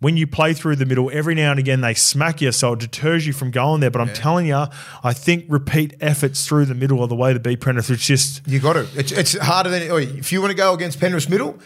[0.00, 2.80] when you play through the middle, every now and again they smack you, so it
[2.80, 3.90] deters you from going there.
[3.90, 4.64] But I'm telling you,
[5.04, 7.90] I think repeat efforts through the middle are the way to beat Penrith.
[7.90, 8.86] It's just You got to.
[8.96, 9.82] It's, it's harder than
[10.18, 11.58] if you want to go against Penrith's middle.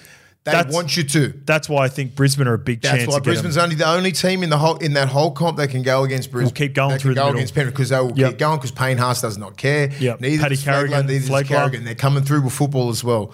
[0.45, 1.33] They That's- want you to.
[1.47, 3.11] that's why I think Brisbane are a big That's chance.
[3.11, 3.65] why Brisbane's them.
[3.65, 6.31] only the only team in the whole in that whole comp that can go against
[6.31, 6.49] Brisbane.
[6.49, 7.37] Will keep going They through go middle.
[7.39, 8.31] against Penrith because they will Yep.
[8.33, 9.91] keep going because Payne Haas does not care.
[9.99, 10.21] Yep.
[10.21, 11.47] Neither Paddy Carrigan, Flegler, neither does Flegler.
[11.47, 11.85] Carrigan.
[11.85, 13.33] They're coming through with football as well.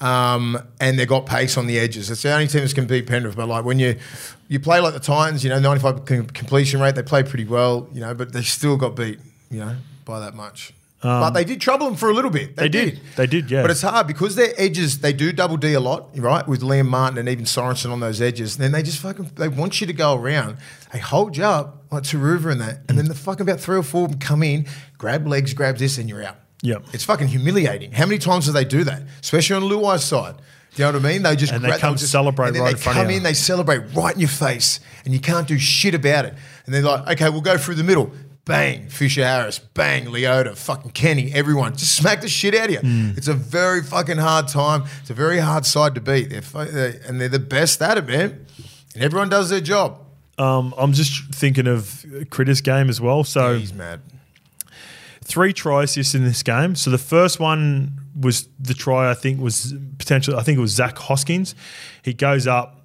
[0.00, 2.10] Um, and they've got pace on the edges.
[2.10, 3.36] It's the only team that can beat Penrith.
[3.36, 3.96] But like when you
[4.48, 7.86] you play like the Titans, you know, 95 com- completion rate, they play pretty well,
[7.92, 10.72] you know, but they still got beat, you know, by that much.
[11.02, 12.48] but they did trouble them for a little bit.
[12.48, 13.00] Um, They did.
[13.16, 13.62] They did, yeah.
[13.62, 16.46] But it's hard because their edges, they do double D a lot, right?
[16.48, 18.56] With Liam Martin and even Sorensen on those edges.
[18.58, 20.56] Then they just fucking, they want you to go around.
[20.92, 22.80] They hold you up like Turuva and that.
[22.88, 24.66] And then the fucking about three or four of them come in,
[24.98, 26.36] grab legs, grabs this, and you're out.
[26.62, 26.84] Yep.
[26.92, 27.92] It's fucking humiliating.
[27.92, 29.02] How many times do they do that?
[29.20, 30.36] Especially on Luai's side.
[30.74, 31.22] Do you know what I mean?
[31.22, 33.10] They just And they come just, celebrate and then right they in front come of
[33.10, 33.18] you.
[33.18, 36.26] They come in, they celebrate right in your face, and you can't do shit about
[36.26, 36.34] it.
[36.66, 38.12] And they're like, okay, we'll go through the middle.
[38.44, 41.76] Bang, Fisher Harris, bang, Leota, fucking Kenny, everyone.
[41.76, 42.78] Just smack the shit out of you.
[42.80, 43.10] Hmm.
[43.16, 44.84] It's a very fucking hard time.
[45.00, 46.30] It's a very hard side to beat.
[46.30, 48.46] They're, fu- they and they're the best at it, man.
[48.94, 49.98] And everyone does their job.
[50.38, 53.24] Um, I'm just thinking of Critters game as well.
[53.24, 54.00] So He's mad.
[55.30, 56.74] Three try assists in this game.
[56.74, 59.08] So the first one was the try.
[59.10, 60.36] I think was potentially.
[60.36, 61.54] I think it was Zach Hoskins.
[62.02, 62.84] He goes up,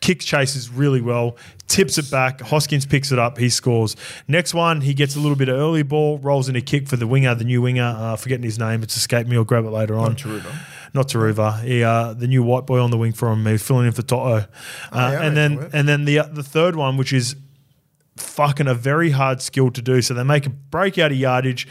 [0.00, 2.42] kicks chases really well, tips it back.
[2.42, 3.38] Hoskins picks it up.
[3.38, 3.96] He scores.
[4.28, 6.96] Next one, he gets a little bit of early ball, rolls in a kick for
[6.96, 7.94] the winger, the new winger.
[7.98, 8.82] Uh, forgetting his name.
[8.82, 9.36] It's escaped me.
[9.36, 10.10] I'll grab it later on.
[10.10, 10.54] Not Turuva.
[10.92, 11.62] Not Turuva.
[11.64, 13.46] He, uh, the new white boy on the wing for him.
[13.46, 14.24] He's filling in for Toto.
[14.26, 14.46] Uh,
[14.92, 17.34] Oh, yeah, and then and then the the third one, which is
[18.16, 20.00] fucking a very hard skill to do.
[20.02, 21.66] So they make a break out of yardage.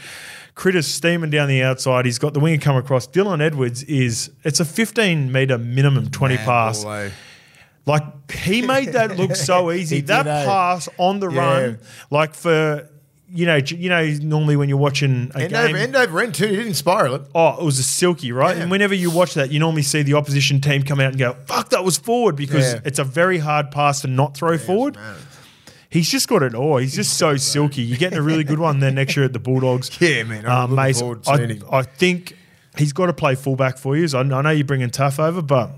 [0.54, 2.04] Critters steaming down the outside.
[2.04, 3.08] He's got the winger come across.
[3.08, 6.84] Dylan Edwards is it's a 15 meter minimum 20 Mad pass.
[6.84, 7.10] eh?
[7.86, 10.00] Like he made that look so easy.
[10.02, 10.44] That did, eh?
[10.44, 11.38] pass on the Yeah.
[11.40, 11.78] run,
[12.10, 12.88] like for
[13.28, 16.34] you know, you know, normally when you're watching a End game, over, end over end
[16.36, 16.46] too.
[16.46, 17.22] He didn't spiral it.
[17.34, 18.54] Oh, it was a silky, right?
[18.56, 18.62] Yeah.
[18.62, 21.32] And whenever you watch that, you normally see the opposition team come out and go,
[21.46, 22.80] "Fuck, that was forward," because Yeah.
[22.84, 24.94] it's a very hard pass to not throw forward.
[24.94, 25.14] Man.
[25.94, 26.78] He's just got it all.
[26.78, 27.82] He's just so silky.
[27.82, 29.90] You're getting a really good one there next year at the Bulldogs.
[30.00, 31.30] Yeah, man, I'm looking Mace, forward to
[31.70, 31.78] I.
[31.78, 32.36] I think
[32.76, 34.06] he's got to play fullback for you.
[34.12, 35.70] I, I know you're bringing Taaffe over, but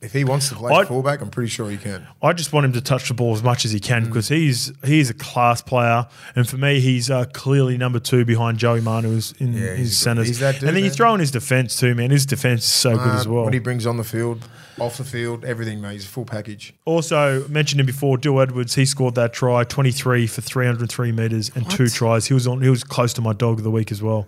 [0.00, 2.04] If he wants to play I'd- fullback, I'm pretty sure he can.
[2.20, 3.84] I just want him to touch the ball as much as he Mm.
[3.84, 8.24] can because he's he's a class player, and for me, he's uh, clearly number two
[8.24, 10.26] behind Joey Manu in Yeah, his a- centers.
[10.26, 12.10] he's that dude, and then you throw in his defense too, man.
[12.10, 13.44] His defense is so good Uh, as well.
[13.44, 14.42] What he brings on the field,
[14.82, 15.92] off the field, everything, mate.
[15.92, 16.74] He's a full package.
[16.84, 18.74] Also mentioned him before, Dill Edwards.
[18.74, 22.26] He scored that try, twenty three for three hundred three meters and two tries.
[22.26, 22.60] He was on.
[22.62, 24.26] He was close to my dog of the week as well.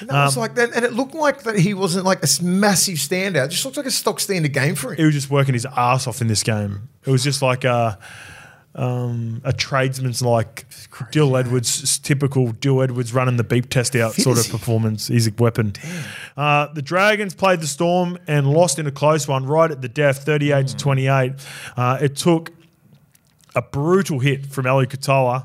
[0.00, 2.28] And that Um, was like that, and it looked like that he wasn't like a
[2.42, 3.46] massive standout.
[3.46, 4.96] It just looked like a stock standard game for him.
[4.98, 6.88] He was just working his ass off in this game.
[7.06, 7.98] It was just like a.
[8.74, 10.64] Um, a tradesman's like
[11.10, 15.08] Dill Edwards, typical Dill Edwards running the beep test out sort of performance.
[15.08, 15.74] He's a weapon.
[16.38, 19.88] Uh, the Dragons played the Storm and lost in a close one right at the
[19.90, 21.32] death, 38 to 28.
[21.76, 22.50] Uh, it took
[23.54, 25.44] a brutal hit from Eli Katoa.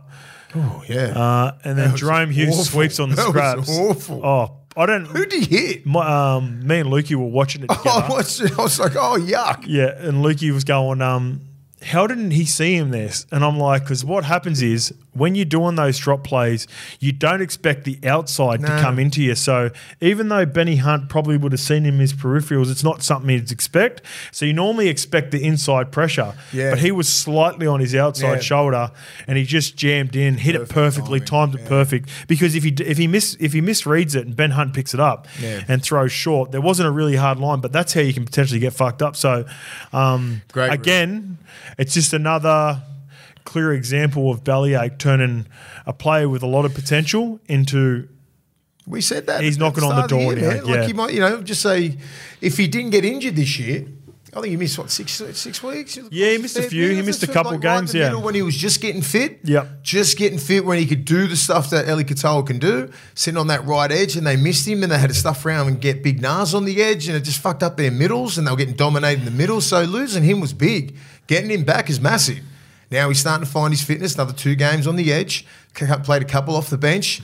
[0.56, 1.08] Oh yeah.
[1.08, 2.63] Uh, and then Jahrome Hughes awful.
[2.63, 3.26] sweeps on the That
[3.58, 3.70] was scraps.
[3.78, 4.26] awful.
[4.26, 5.04] Oh, I don't.
[5.06, 5.86] Who did he hit?
[5.86, 7.82] My, um, me and Lukey were watching it together.
[7.90, 8.58] Oh, I watched it.
[8.58, 9.66] I was like, oh yuck.
[9.68, 11.42] Yeah, and Lukey was going, um,
[11.82, 13.12] how didn't he see him there?
[13.32, 16.67] And I'm like, because what happens is when you're doing those drop plays,
[16.99, 19.36] you don't expect the outside to come into you.
[19.36, 23.03] So even though Benny Hunt probably would have seen him in his peripherals, it's not
[23.03, 24.01] something you'd expect.
[24.32, 26.36] So you normally expect the inside pressure.
[26.53, 26.69] Yeah.
[26.71, 28.39] But he was slightly on his outside Yeah.
[28.39, 28.91] shoulder
[29.27, 32.10] and he just jammed in, hit it perfectly, timing, timed it perfect.
[32.27, 34.99] Because if he if he miss if he misreads it and Ben Hunt picks it
[34.99, 35.63] up Yeah.
[35.67, 38.60] and throws short, there wasn't a really hard line, but that's how you can potentially
[38.60, 39.15] get fucked up.
[39.15, 39.45] So
[39.93, 41.38] um, Great again,
[41.77, 42.82] it's just another
[43.47, 45.47] clear example of Bellyache turning
[45.86, 48.10] a player with a lot of potential into
[48.86, 49.41] We said that.
[49.41, 50.65] He's knocking on the door year, now, man.
[50.65, 50.86] Like yeah.
[50.88, 51.97] he might, you know, just say
[52.41, 53.88] if he didn't get injured this year.
[54.33, 55.97] I think he missed what six six weeks.
[56.12, 56.89] Yeah, he missed a few.
[56.89, 58.15] He missed a couple like games, the yeah.
[58.15, 59.39] when he was just getting fit.
[59.43, 62.91] Yeah, just getting fit when he could do the stuff that Eli Katoa can do,
[63.15, 65.69] sitting on that right edge, and they missed him, and they had to stuff around
[65.69, 68.45] and get big Nas on the edge, and it just fucked up their middles, and
[68.45, 69.60] they were getting dominated in the middle.
[69.62, 70.97] So losing him was big.
[71.25, 72.39] Getting him back is massive.
[72.91, 74.15] Now he's starting to find his fitness.
[74.15, 75.45] Another two games on the edge.
[75.73, 77.21] Played a couple off the bench.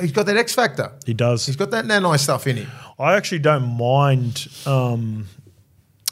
[0.00, 0.92] He's got that X factor.
[1.06, 1.46] he does.
[1.46, 2.70] He's got that nanite stuff in him.
[2.98, 5.28] I actually don't mind um,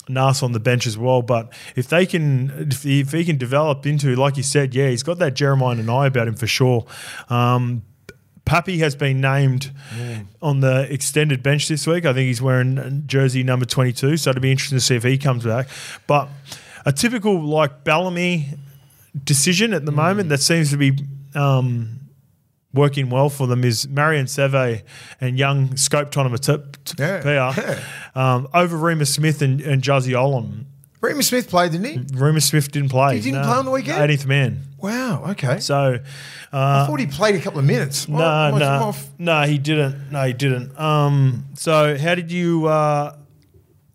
[0.08, 3.38] Nas on the bench as well, but if they can, if he, if he can
[3.38, 6.46] develop into, like you said, yeah, he's got that Jeremiah and eye about him for
[6.46, 6.86] sure.
[7.28, 7.82] Um,
[8.44, 9.70] Pappy has been named
[10.40, 12.04] on the extended bench this week.
[12.04, 15.16] I think he's wearing jersey number 22, so it'll be interesting to see if he
[15.16, 15.68] comes back.
[16.08, 16.28] But
[16.84, 18.48] a typical like Bellamy
[19.24, 20.98] decision at the moment that seems to be
[21.34, 22.00] um,
[22.72, 24.82] working well for them is Marion Seve
[25.20, 27.80] and young Scope Tonumaipea Yeah.
[28.14, 30.64] um, over Reimis Smith and, and Juzzy Olam.
[31.00, 31.98] Reimis Smith played, didn't he?
[32.16, 33.16] Reimis Smith didn't play.
[33.16, 33.98] He didn't play on the weekend?
[34.10, 34.62] 18th man.
[34.78, 35.30] Wow.
[35.30, 35.58] Okay.
[35.58, 35.98] So,
[36.52, 38.08] I thought he played a couple of minutes.
[38.08, 38.60] No, why is him
[39.24, 40.12] no, no, he didn't.
[40.12, 40.78] No, he didn't.
[40.78, 42.66] Um, so, how did you?
[42.66, 43.16] Uh,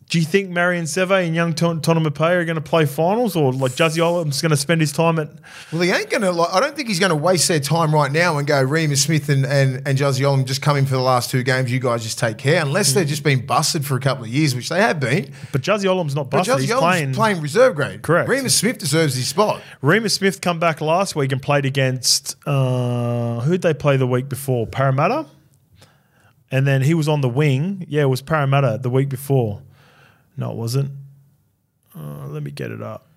[0.09, 3.73] do you think Marion Seve and young Ton- are going to play finals, or like
[3.73, 5.29] Juzzy Olam's going to spend his time at?
[5.73, 6.31] Well, he ain't going to.
[6.31, 8.99] Like, I don't think he's going to waste their time right now and go Reimis
[8.99, 11.69] Smith and and and Juzzy Olam just come in for the last two games.
[11.69, 14.55] You guys just take care, unless they've just been busted for a couple of years,
[14.55, 15.33] which they have been.
[15.51, 16.55] But Jazzy Olam's not But busted.
[16.55, 17.13] Juzzy He's Olam's playing.
[17.13, 18.01] playing, reserve grade.
[18.01, 18.29] Correct.
[18.29, 19.61] Reimis Smith deserves his spot.
[19.83, 24.29] Reimis Smith come back last week and played against uh, who'd they play the week
[24.29, 24.67] before?
[24.67, 25.25] Parramatta.
[26.49, 27.85] and then he was on the wing.
[27.89, 29.63] Yeah, it was Parramatta the week before.
[30.37, 30.91] No, it wasn't.
[31.97, 33.07] Uh, let me get it up.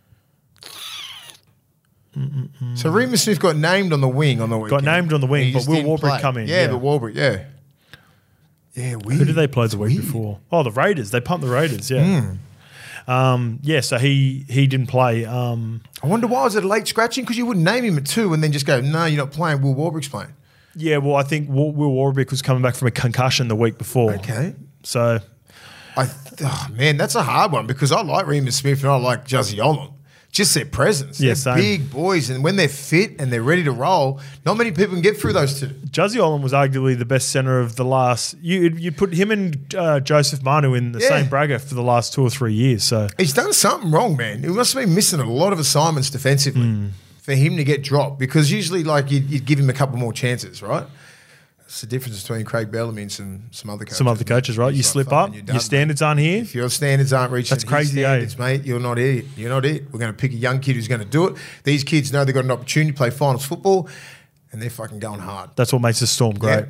[2.74, 4.84] So Reimis Smith got named on the wing on the weekend.
[4.84, 6.20] Got named on the wing, He but just Will didn't Warbrick play.
[6.20, 6.66] come in, Yeah, yeah.
[6.68, 7.44] but Warbrick, yeah.
[8.74, 9.18] Yeah, weird.
[9.20, 10.38] Who did they play the week before?
[10.50, 11.10] Oh, the Raiders.
[11.12, 11.90] They pumped the Raiders.
[11.90, 12.34] Yeah.
[13.06, 13.80] Um, yeah.
[13.80, 15.24] So he he didn't play.
[15.24, 17.24] Um, I wonder why was it a late scratching?
[17.24, 19.60] Because you wouldn't name him at two and then just go, no, you're not playing.
[19.62, 20.32] Will Warbrick's playing.
[20.76, 20.98] yeah.
[20.98, 24.14] Well, I think Will, Will Warbrick was coming back from a concussion the week before.
[24.14, 24.54] Okay.
[24.84, 25.18] So
[25.96, 26.08] I
[26.44, 29.58] oh, man, that's a hard one because I like Reimis Smith and I like Jazzy
[29.58, 29.92] Olam.
[30.32, 31.20] Just their presence.
[31.20, 31.56] Yeah, they're same.
[31.56, 35.02] big boys, and when they're fit and they're ready to roll, not many people can
[35.02, 35.66] get through those two.
[35.66, 38.36] Jazzy Olam was arguably the best center of the last.
[38.40, 41.08] You you put him and uh, Joseph Manu in the Yeah.
[41.08, 42.84] same bracket for the last two or three years.
[42.84, 44.44] So He's done something wrong, man.
[44.44, 46.86] He must have been missing a lot of assignments defensively Hmm.
[47.20, 50.12] for him to get dropped because usually, like, you'd, you'd give him a couple more
[50.12, 50.86] chances, right?
[51.70, 53.96] It's the difference between Craig Bellamy and some, some other coaches.
[53.96, 54.70] some other coaches, right?
[54.70, 55.62] It's You slip up, you're your done, mate.
[55.62, 56.42] standards aren't here.
[56.42, 58.08] If your standards aren't reaching That's crazy, eh?
[58.08, 59.24] standards, mate, you're not it.
[59.36, 59.84] You're not it.
[59.92, 61.36] We're going to pick a young kid who's going to do it.
[61.62, 63.88] These kids know they've got an opportunity to play finals football,
[64.50, 65.50] and they're fucking going hard.
[65.54, 66.64] That's what makes the storm great.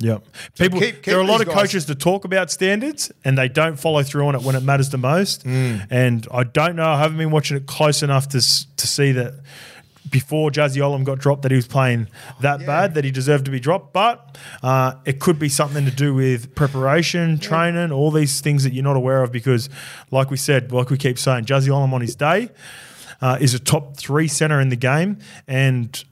[0.00, 0.22] Yep.
[0.58, 3.38] People, keep- keep there are a lot of guys- coaches that talk about standards and
[3.38, 5.46] they don't follow through on it when it matters the most.
[5.46, 5.86] Mm.
[5.90, 6.84] And I don't know.
[6.90, 8.38] I haven't been watching it close enough to
[8.76, 9.34] to see that
[10.10, 12.08] before Jazzy Olam got dropped that he was playing
[12.40, 12.66] that Yeah.
[12.66, 13.92] bad that he deserved to be dropped.
[13.92, 18.72] But uh, it could be something to do with preparation, training, all these things that
[18.72, 19.32] you're not aware of.
[19.32, 19.68] Because,
[20.10, 22.50] like we said, like we keep saying, Jazzy Olam on his day
[23.20, 26.04] uh, is a top three center in the game and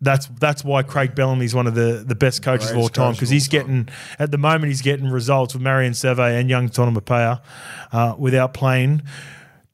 [0.00, 3.12] that's that's why Craig Bellamy is one of the, the best coaches of all time
[3.12, 3.60] because he's time.
[3.60, 7.40] getting at the moment he's getting results with Marion Seve and young Tonumaipea
[7.92, 9.02] uh, without playing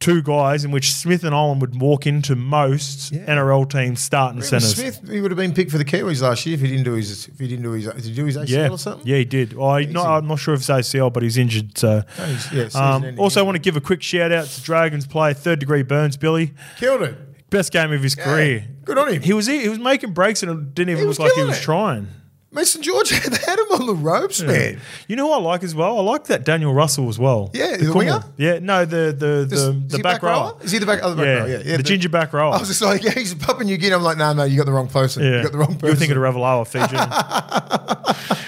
[0.01, 3.25] two guys in which Smith and Olam would walk into most Yeah.
[3.35, 4.77] NRL teams starting centers.
[4.77, 6.93] Smith, he would have been picked for the Kiwis last year if he didn't do
[6.93, 7.27] his.
[7.27, 7.87] If he didn't do his.
[7.87, 9.07] Did he do his ACL Yeah, or something?
[9.07, 9.55] yeah, he did.
[9.59, 10.09] Oh, I, no, Easy.
[10.09, 11.77] I'm not sure if it's ACL, but he's injured.
[11.77, 14.47] So, No, he's- yeah, um, ending also, I want to give a quick shout out
[14.47, 17.51] to Dragons player third degree Burns Billy, Killed it.
[17.51, 18.67] best game of his career.
[18.85, 19.23] Good on him.
[19.23, 21.63] He was he was making breaks and it didn't even look like he was it.
[21.63, 22.09] trying.
[22.51, 24.81] Mason George had had him on the ropes, man.
[25.07, 25.99] You know who I like as well?
[25.99, 27.51] I like that Daniel Russell as well.
[27.53, 27.99] Yeah, the corner.
[27.99, 28.25] winger?
[28.39, 30.57] Yeah, no, the the the, is the he back, rower.
[30.63, 31.01] Is he the back?
[31.03, 31.49] Oh, the back Yeah, rower.
[31.49, 31.77] Yeah, yeah.
[31.77, 32.55] the ginger back rower.
[32.55, 33.95] I was just like, yeah, he's Papua New Guinea.
[33.95, 35.25] I'm like, no, no, you got the wrong person.
[35.25, 35.87] yeah, You got the wrong person.
[35.89, 36.97] You're thinking of Ravalawa, Fiji.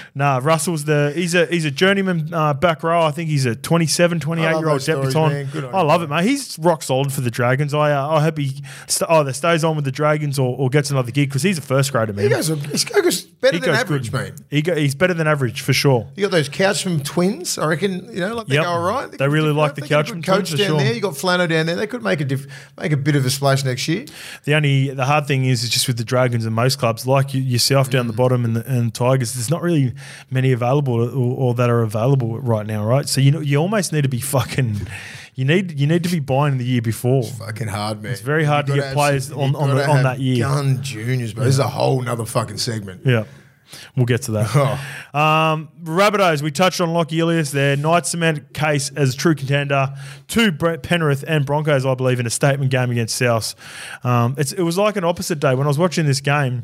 [0.15, 3.03] nah, Russell's the he's a he's a journeyman uh, back row.
[3.03, 5.51] I think he's a 27, 28 I love year old those stories, debutant.
[5.53, 6.23] Good on I him, love it, mate.
[6.25, 7.73] He's rock solid for the Dragons.
[7.73, 10.89] I uh, I hope he st- either stays on with the Dragons or, or gets
[10.91, 12.25] another gig because he's a first grader, man.
[12.25, 14.13] he goes, he's goes better He than goes average, good.
[14.13, 14.33] mate.
[14.49, 16.07] He go, he's better than average for sure.
[16.15, 17.57] You got those couch from twins.
[17.57, 18.63] I reckon you know, like they Yep.
[18.63, 19.11] go all right.
[19.11, 20.77] They could- really like the Couchman good coach twins, for down sure.
[20.79, 20.93] there.
[20.93, 21.75] You got Flano down there.
[21.75, 22.47] They could make a diff-
[22.79, 24.05] make a bit of a splash next year.
[24.45, 27.33] The only the hard thing is is just with the Dragons and most clubs like
[27.33, 28.07] you, yourself down Mm.
[28.07, 29.33] the bottom and the and Tigers.
[29.33, 29.93] There's not really
[30.29, 31.09] many available or,
[31.49, 33.07] or that are available right now, right?
[33.09, 34.87] So you know you almost need to be fucking.
[35.33, 37.23] You need you need to be buying the year before.
[37.23, 38.11] Fucking hard, man.
[38.11, 40.45] It's very hard to get players on- on the- on that year.
[40.45, 43.01] Gun juniors, but this is a whole nother fucking segment.
[43.05, 43.23] Yeah.
[43.95, 44.49] We'll get to that.
[45.13, 45.19] Oh.
[45.19, 47.75] Um, Rabbitohs, we touched on Lockie Ilias there.
[47.75, 49.93] Knight cement case as a true contender
[50.29, 53.55] to Brett Penrith and Broncos, I believe, in a statement game against South.
[54.03, 55.55] Um, it's, it was like an opposite day.
[55.55, 56.63] When I was watching this game,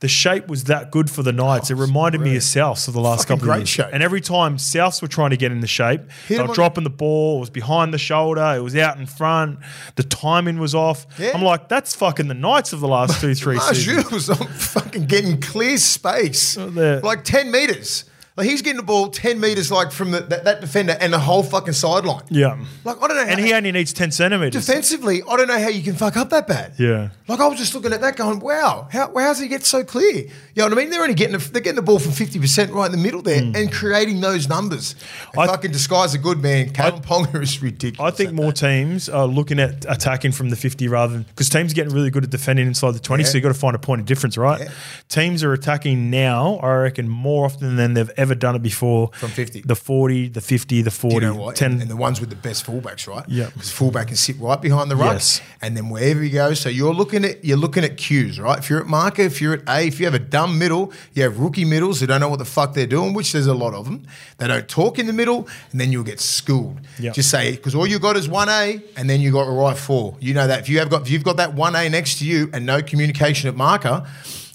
[0.00, 1.70] the shape was that good for the Knights.
[1.70, 3.68] it reminded me of Souths of the last Fucking couple of years.
[3.68, 3.86] shape.
[3.92, 6.84] And every time Souths were trying to get in the shape, Hit they were dropping
[6.84, 7.36] the ball.
[7.36, 8.54] It was behind the shoulder.
[8.56, 9.58] It was out in front.
[9.96, 11.06] The timing was off.
[11.18, 11.32] Yeah.
[11.34, 14.04] I'm like, that's fucking the Knights of the last two, three seasons.
[14.06, 18.04] Marzhew was on fucking getting clear space, like ten meters.
[18.36, 21.18] Like he's getting the ball ten meters, like from the, that, that defender and the
[21.18, 22.22] whole fucking sideline.
[22.30, 22.58] Yeah.
[22.84, 23.22] Like I don't know.
[23.22, 24.66] And how, he only needs 10 centimeters.
[24.66, 26.74] defensively, I don't know how you can fuck up that bad.
[26.78, 27.10] Yeah.
[27.28, 30.14] Like I was just looking at that, going, "Wow, how does he get so clear?"
[30.14, 30.90] You know what I mean?
[30.90, 33.22] They're only getting the, they're getting the ball from fifty percent right in the middle
[33.22, 33.54] there hmm.
[33.54, 34.94] and creating those numbers.
[35.36, 36.70] I- fucking disguise a good man.
[36.70, 38.12] Kalyn Ponga is ridiculous.
[38.12, 41.72] I think more teams are looking at attacking from the 50 rather than because teams
[41.72, 43.78] are getting really good at defending inside the 20, so you've got to find a
[43.78, 44.60] point of difference, right?
[44.60, 44.70] Yeah.
[45.08, 49.10] Teams are attacking now, I reckon, more often than they've ever done it before.
[49.14, 49.62] From 50.
[49.62, 51.56] The 40, the 50, the 40, You know what?
[51.56, 51.72] 10.
[51.72, 53.24] And, and the ones with the best fullbacks, right?
[53.28, 53.46] Yeah.
[53.46, 55.40] Because fullback can sit right behind the ruck, Yes.
[55.62, 56.60] and then wherever he goes.
[56.60, 58.58] So you're looking at you're looking at cues, right?
[58.58, 61.22] If you're at marker, if you're at A, if you have a dumb middle, you
[61.22, 63.74] have rookie middles who don't know what the fuck they're doing, which there's a lot
[63.74, 64.06] of them.
[64.38, 66.78] They don't talk in the middle, and then you'll get schooled.
[66.98, 67.14] Yep.
[67.14, 69.76] Just say because all you got is one A, and then you got a right
[69.76, 70.16] four.
[70.20, 72.26] You know that if you have got if you've got that one A next to
[72.26, 74.06] you and no communication at marker,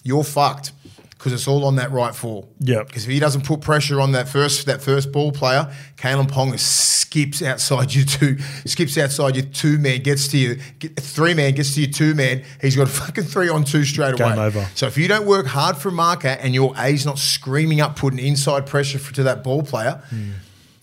[0.03, 0.71] you're fucked.
[1.25, 2.47] Because it's all on that right four.
[2.59, 2.83] Yeah.
[2.83, 6.55] Because if he doesn't put pressure on that first that first ball player, Kalyn Pong
[6.55, 11.55] skips outside you two, skips outside your two man, gets to you get, three man,
[11.55, 12.43] gets to your two man.
[12.61, 14.45] He's got a fucking three on two straight Game away.
[14.45, 14.69] over.
[14.75, 17.95] So if you don't work hard for a marker and your A's not screaming up,
[17.95, 20.03] putting inside pressure for, to that ball player.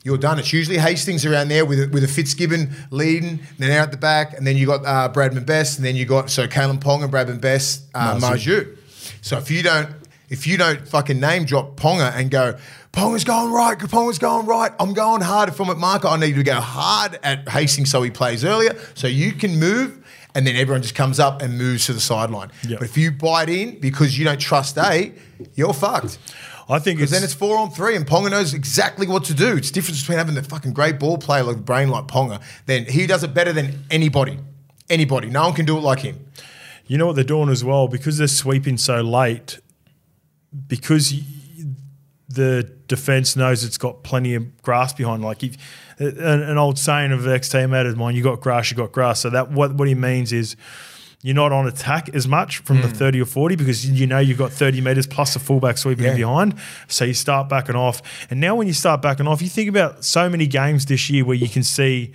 [0.02, 0.40] You're done.
[0.40, 4.36] It's usually Hastings around there with a, with a Fitzgibbon leading, then out the back,
[4.36, 7.40] and then you got uh, Bradman Best, and then you got so Kalyn Ponga, Bradman
[7.40, 8.18] Best, uh.
[8.18, 8.76] Marzhew.
[9.20, 9.88] So if you don't
[10.32, 12.56] if you don't fucking name drop Ponga and go,
[12.90, 15.50] Ponga's going right, Ponga's going right, I'm going hard.
[15.50, 18.74] If I'm at marker, I need to go hard at Hastings so he plays earlier,
[18.94, 19.98] so you can move.
[20.34, 22.50] And then everyone just comes up and moves to the sideline.
[22.66, 22.78] Yep.
[22.78, 25.12] But if you bite in because you don't trust A,
[25.54, 26.18] you're fucked.
[26.66, 29.58] I think Because then it's four on three, and Ponga knows exactly what to do.
[29.58, 32.40] It's the difference between having the fucking great ball player like brain like Ponga.
[32.64, 34.38] Then he does it better than anybody.
[34.88, 35.28] Anybody.
[35.28, 36.24] No one can do it like him.
[36.86, 39.58] You know what they're doing as well because they're sweeping so late.
[40.66, 41.12] Because
[42.28, 45.22] the defense knows it's got plenty of grass behind.
[45.22, 45.56] Like if,
[45.98, 49.20] an, an old saying of ex teammate of mine, you got grass, you got grass.
[49.20, 50.56] So that what what he means is.
[51.24, 52.82] You're not on attack as much from Hmm.
[52.82, 56.04] the 30 or 40 because you know you've got 30 meters plus the fullback sweeping
[56.06, 56.14] Yeah.
[56.16, 56.56] behind.
[56.88, 58.02] So you start backing off.
[58.28, 61.24] And now, when you start backing off, you think about so many games this year
[61.24, 62.10] where you can see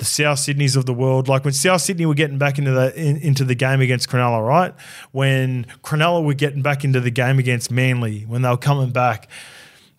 [0.00, 1.28] the South Sydneys of the world.
[1.28, 4.44] Like when South Sydney were getting back into the in, into the game against Cronulla,
[4.44, 4.74] right?
[5.12, 9.28] When Cronulla were getting back into the game against Manly, when they were coming back,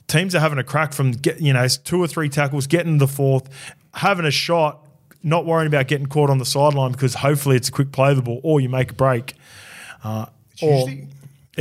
[0.08, 3.08] teams are having a crack from get you know two or three tackles, getting the
[3.08, 3.48] fourth,
[3.94, 4.86] having a shot,
[5.24, 8.24] not worrying about getting caught on the sideline because hopefully it's a quick play the
[8.24, 9.36] ball or you make a break.
[10.04, 10.26] Uh,
[10.62, 11.08] or usually-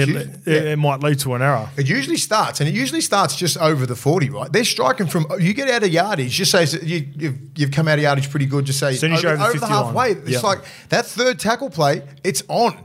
[0.08, 1.68] it, it's it, might lead to an error.
[1.76, 4.52] It usually starts, and it usually starts just over the 40, right?
[4.52, 7.98] They're striking from, you get out of yardage, just say you, you've, you've come out
[7.98, 9.84] of yardage pretty good, just say over, you're over over the 50 line.
[9.84, 10.10] halfway.
[10.12, 10.40] It's Yeah.
[10.40, 12.84] like that third tackle play, it's on.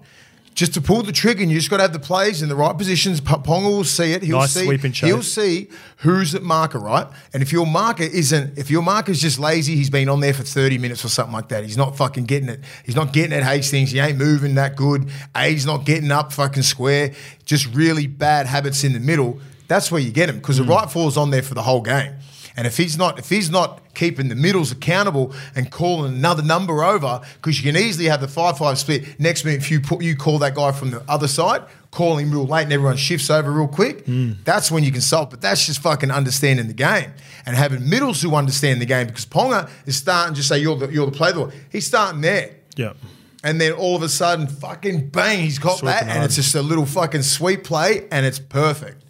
[0.56, 2.56] Just to pull the trigger, and you just got to have the plays in the
[2.56, 3.20] right positions.
[3.20, 4.24] Ponga will see it.
[4.24, 4.64] He'll Nice see.
[4.66, 5.08] sweep and chase.
[5.10, 7.08] He'll see who's at marker, right?
[7.34, 10.44] And if your marker isn't, if your marker's just lazy, he's been on there for
[10.44, 11.66] 30 minutes or something like that.
[11.66, 12.62] He's not fucking getting it.
[12.86, 13.92] He's not getting it Hastings.
[13.92, 15.10] He ain't moving that good.
[15.36, 17.12] A's not getting up fucking square.
[17.44, 19.40] Just really bad habits in the middle.
[19.68, 20.68] That's where you get him because Hmm.
[20.68, 22.14] the right four's on there for the whole game.
[22.58, 26.84] And if he's not, if he's not keeping the middles accountable and calling another number
[26.84, 29.20] over, because you can easily have the five-five split.
[29.20, 32.32] Next minute, if you put you call that guy from the other side, call him
[32.32, 34.06] real late, and everyone shifts over real quick.
[34.46, 35.30] That's when you can solve.
[35.30, 37.12] But that's just fucking understanding the game
[37.46, 39.08] and having middles who understand the game.
[39.08, 41.52] Because Ponga is starting to say you're the you're the play the ball.
[41.72, 42.56] He's starting there.
[42.76, 42.94] Yeah.
[43.44, 46.56] And then all of a sudden, fucking bang, he's got Sweeping that, and it's just
[46.56, 49.04] a little fucking sweet play, and it's perfect.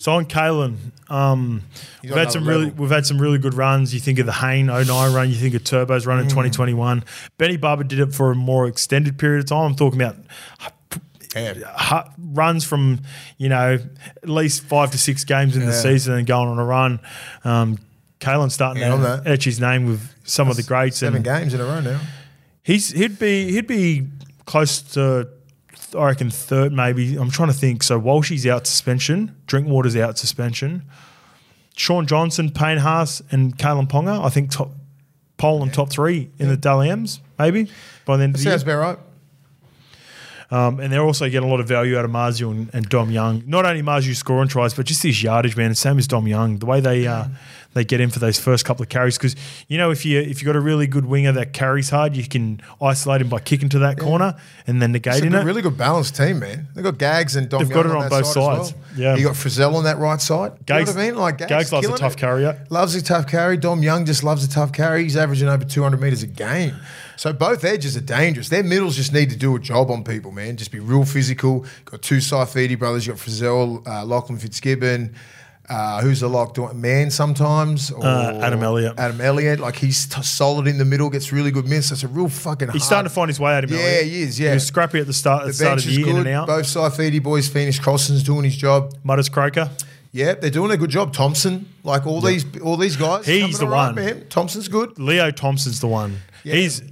[0.00, 0.76] So on Kalyn,
[1.10, 1.62] um,
[2.04, 3.92] we've had some another really we've had some really good runs.
[3.92, 6.30] You think of the Hayne 09 run, you think of Turbo's run in Mm.
[6.30, 7.04] 2021.
[7.36, 9.70] Benny Barba did it for a more extended period of time.
[9.72, 10.16] I'm talking about
[11.34, 12.04] Yeah.
[12.16, 13.00] runs from
[13.36, 13.78] you know
[14.22, 17.00] at least five to six games in the season and going on a run.
[17.44, 17.78] Um,
[18.20, 21.60] Kalyn's starting Yeah, to etch his name with some of the greats, Seven games in
[21.60, 22.00] a row now.
[22.62, 24.06] he's he'd be he'd be
[24.46, 25.28] close to
[25.96, 27.16] I reckon third maybe.
[27.16, 27.82] I'm trying to think.
[27.82, 30.84] So Walshy's out suspension, Drinkwater's out suspension.
[31.76, 34.24] Shaun Johnson, Payne Haas, and Kalyn Ponga.
[34.24, 34.72] I think top
[35.36, 37.70] Poland top three in the Dally M's maybe
[38.04, 38.58] by the end of the year.
[38.58, 38.98] Sounds about right.
[40.50, 43.10] Um, and they're also getting a lot of value out of Marzhew and, and Dom
[43.10, 43.42] Young.
[43.46, 45.74] Not only Marzhew scoring tries, but just his yardage, man.
[45.74, 46.58] Same as Dom Young.
[46.58, 47.26] The way they uh,
[47.74, 49.36] they get in for those first couple of carries, because
[49.68, 52.26] you know if you if you got a really good winger that carries hard, you
[52.26, 55.44] can isolate him by kicking to that corner and then It's a negating good, it.
[55.44, 56.66] really good balanced team, man.
[56.74, 58.72] They've got Gags and Dom They've Young got it on that both side sides.
[58.72, 58.82] well.
[58.96, 59.16] Yeah.
[59.16, 60.52] You got Frizell on that right side.
[60.52, 61.18] you Gags- know what I mean?
[61.20, 62.18] Like Gags, Gags loves a tough it.
[62.18, 62.66] carrier.
[62.70, 63.58] Loves a tough carry.
[63.58, 65.02] Dom Young just loves a tough carry.
[65.02, 66.74] He's averaging over 200 metres a game.
[67.18, 68.48] So both edges are dangerous.
[68.48, 70.56] Their middles just need to do a job on people, man.
[70.56, 71.64] Just be real physical.
[71.84, 73.06] Got two Saifiti brothers.
[73.06, 75.14] You got Frizell, uh, Lachlan Fitzgibbon.
[75.68, 77.90] Uh, who's a lock doing man sometimes?
[77.90, 78.94] Or Uh, Adam Elliott.
[78.98, 79.58] Adam Elliott.
[79.60, 81.90] Like he's t- solid in the middle, gets really good minutes.
[81.90, 82.68] That's a real fucking.
[82.70, 84.04] He's hard- starting to find his way out of Yeah, Elliott.
[84.06, 84.48] he is, yeah.
[84.50, 86.26] he was scrappy at the start the The start of the year, in good.
[86.26, 86.46] and out.
[86.46, 88.94] Both Saifiti boys, Phoenix Crosson's doing his job.
[89.02, 89.68] Mudders Croker.
[90.10, 91.12] Yeah, they're doing a good job.
[91.12, 93.26] Thompson, like all these, all these guys.
[93.26, 93.94] He's the right, one.
[93.96, 94.24] man.
[94.30, 94.98] Thompson's good.
[94.98, 96.22] Leo Thompson's the one.
[96.48, 96.54] Yeah.
[96.56, 96.82] He's.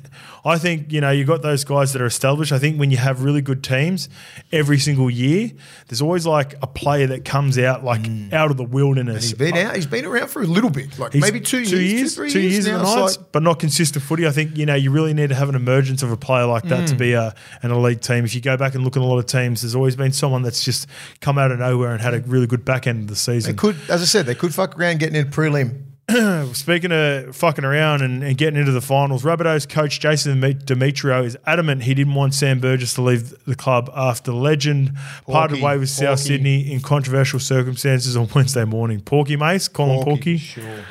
[0.44, 2.52] I think you know you got those guys that are established.
[2.52, 4.08] I think when you have really good teams
[4.52, 5.50] every single year,
[5.88, 9.16] there's always like a player that comes out like out of the wilderness.
[9.16, 9.28] Mm.
[9.28, 9.74] He's been out.
[9.74, 12.52] He's been around for a little bit, like maybe two, two years, years, two, years,
[12.52, 12.78] years in now.
[12.84, 14.24] the Knights, like- but not consistent footy.
[14.24, 16.62] I think you know you really need to have an emergence of a player like
[16.64, 16.98] that to Mm.
[16.98, 18.24] be a, an elite team.
[18.24, 20.42] If you go back and look at a lot of teams, there's always been someone
[20.42, 20.86] that's just
[21.20, 23.56] come out of nowhere and had a really good back end of the they season.
[23.56, 25.82] could, as I said, they could fuck around getting in prelim.
[26.52, 31.36] speaking of fucking around and, and getting into the finals, Rabbitohs coach Jason Demetriou is
[31.46, 34.92] adamant he didn't want Sam Burgess to leave the club after legend
[35.26, 36.22] parted Porky, way with South Porky.
[36.22, 39.00] Sydney in controversial circumstances on Wednesday morning.
[39.00, 40.36] Porky Mace, Colin Porky.
[40.36, 40.84] Sure.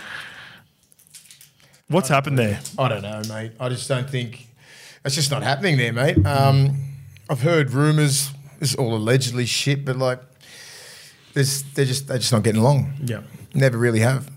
[1.87, 2.59] What's happened there?
[2.77, 3.53] I don't know, mate.
[3.57, 4.47] I just don't think
[5.05, 6.25] it's just not happening there, mate.
[6.25, 6.75] Um,
[7.29, 8.31] I've heard rumours.
[8.59, 10.19] It's all allegedly shit, but like,
[11.33, 12.93] there's, they're just they're just not getting along.
[13.01, 13.21] Yeah.
[13.53, 14.29] Never really have.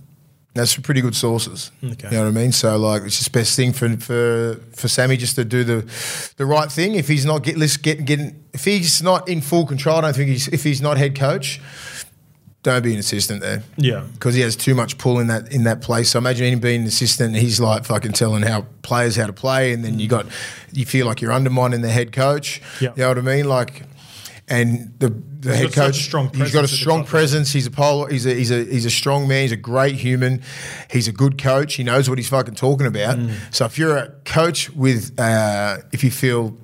[0.54, 1.70] That's from pretty good sources.
[1.84, 2.08] Okay.
[2.08, 2.50] You know what I mean?
[2.52, 6.46] So like, it's just best thing for for for Sammy just to do the the
[6.46, 6.94] right thing.
[6.96, 10.30] If he's not get get getting if he's not in full control, I don't think
[10.30, 11.60] he's if he's not head coach,
[12.64, 14.00] don't be an assistant there Yeah.
[14.14, 16.10] because he has too much pull in that in that place.
[16.10, 17.36] So imagine him being an assistant.
[17.36, 20.26] He's like fucking telling how players how to play, and then you got
[20.72, 22.60] you feel like you're undermining the head coach.
[22.80, 22.90] Yeah.
[22.96, 23.48] You know what I mean?
[23.48, 23.84] Like,
[24.48, 25.08] and the
[25.40, 27.52] the head coach, strong he's got a presence at the strong presence.
[27.52, 28.08] He's a polar.
[28.10, 29.42] He's a he's a he's a strong man.
[29.42, 30.42] He's a great human.
[30.90, 31.74] He's a good coach.
[31.74, 33.18] He knows what he's fucking talking about.
[33.18, 33.34] Mm.
[33.54, 36.56] So if you're a coach with, uh, if you feel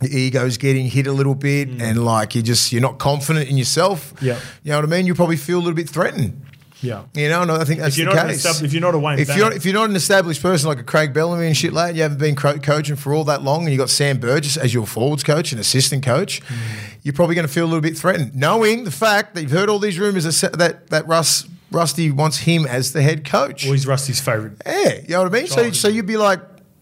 [0.00, 3.56] the ego's getting hit a little bit and like you just you're not confident in
[3.56, 4.14] yourself.
[4.16, 4.22] Mm.
[4.22, 4.40] Yeah.
[4.62, 5.06] You know what I mean?
[5.06, 6.42] You probably feel a little bit threatened.
[6.82, 7.04] Yeah.
[7.14, 8.46] You know, and I think that's you're the not case.
[8.46, 10.78] estab- if you're not a Wayne if you're if you're not an established person like
[10.78, 13.42] a Craig Bellamy and shit like that, you haven't been co- coaching for all that
[13.42, 16.54] long, and you got Sam Burgess as your forwards coach and assistant coach, Mm.
[17.02, 19.68] you're probably going to feel a little bit threatened, knowing the fact that you've heard
[19.70, 23.64] all these rumors that that that Russ Rusty wants him as the head coach.
[23.64, 24.56] Well, he's Rusty's favourite.
[24.66, 25.46] Yeah, you know what I mean.
[25.48, 26.40] So, so you'd be like,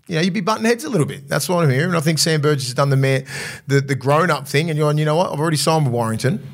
[0.09, 1.27] you know, you'd be butting heads a little bit.
[1.29, 1.89] That's what I'm hearing.
[1.89, 3.25] And I think Sam Burgess has done the man,
[3.67, 4.69] the, the grown up thing.
[4.69, 5.33] And you're on, you know what?
[5.33, 6.47] I've already signed with Warrington.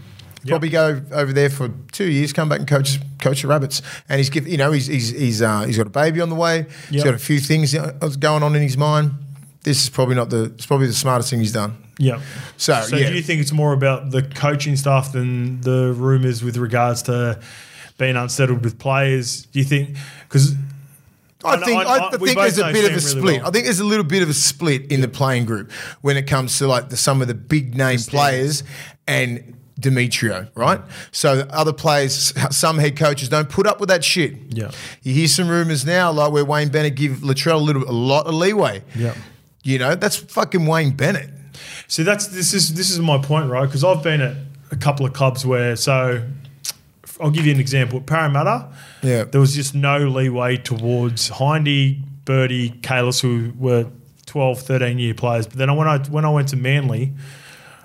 [0.47, 3.83] Probably go over there for two years, come back and coach coach the rabbits.
[4.09, 6.35] And he's give, you know, he's he's he's, uh, he's got a baby on the
[6.35, 6.67] way.
[6.89, 9.13] He's got a few things going on in his mind.
[9.63, 10.45] This is probably not the.
[10.45, 11.77] It's probably the smartest thing he's done.
[11.99, 12.23] Yeah.
[12.57, 13.11] So, so yeah.
[13.11, 17.39] do you think it's more about the coaching stuff than the rumours with regards to
[17.99, 19.43] being unsettled with players?
[19.47, 20.55] Do you think because
[21.45, 23.41] I think I, I- we think there's a bit of a Sam really split.
[23.43, 23.49] well.
[23.49, 25.71] I think there's a little bit of a split in the playing group
[26.01, 28.63] when it comes to like the, some of the big name players
[29.07, 30.81] and Demetriou, right?
[31.13, 34.35] So other players, some head coaches don't put up with that shit.
[34.51, 34.71] Yeah.
[35.03, 38.27] You hear some rumors now, like where Wayne Bennett give Latrell a little, a lot
[38.27, 38.83] of leeway.
[38.95, 39.15] Yeah.
[39.63, 41.31] You know, that's fucking Wayne Bennett.
[41.89, 43.67] See, that's this is this is my point, right?
[43.67, 44.37] Because I've been at
[44.71, 46.23] a couple of clubs where, so
[47.21, 47.99] I'll give you an example.
[47.99, 48.69] At Parramatta,
[49.03, 49.25] Yeah.
[49.25, 53.87] there was just no leeway towards Hindy, Birdie, Kalis, who were
[54.27, 55.47] 12, 13 year players.
[55.47, 57.13] But then when I when I went to Manly,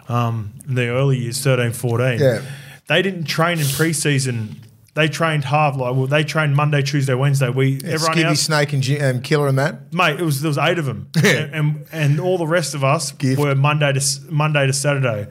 [0.07, 2.41] um, in the early years, 13, 14, Yeah.
[2.87, 4.55] they didn't train in preseason.
[4.93, 7.49] They trained half like well, they trained Monday, Tuesday, Wednesday.
[7.49, 9.93] We everyone Skibby, else, Snake, and G- um, Killer and that.
[9.93, 10.19] mate.
[10.21, 13.11] It was there was eight of them, and, and and all the rest of us
[13.11, 13.37] Gift.
[13.41, 15.27] were Monday to Monday to Saturday.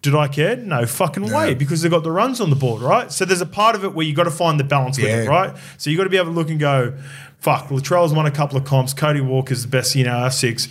[0.00, 0.56] Did I care?
[0.56, 3.12] No fucking way, because they got the runs on the board, right?
[3.12, 5.28] So there's a part of it where you got to find the balance with it,
[5.28, 5.54] right?
[5.76, 6.94] So you got to be able to look and go,
[7.40, 7.68] fuck.
[7.68, 8.92] Latrell's won a couple of comps.
[8.94, 10.68] Cody Walker's the best in our six.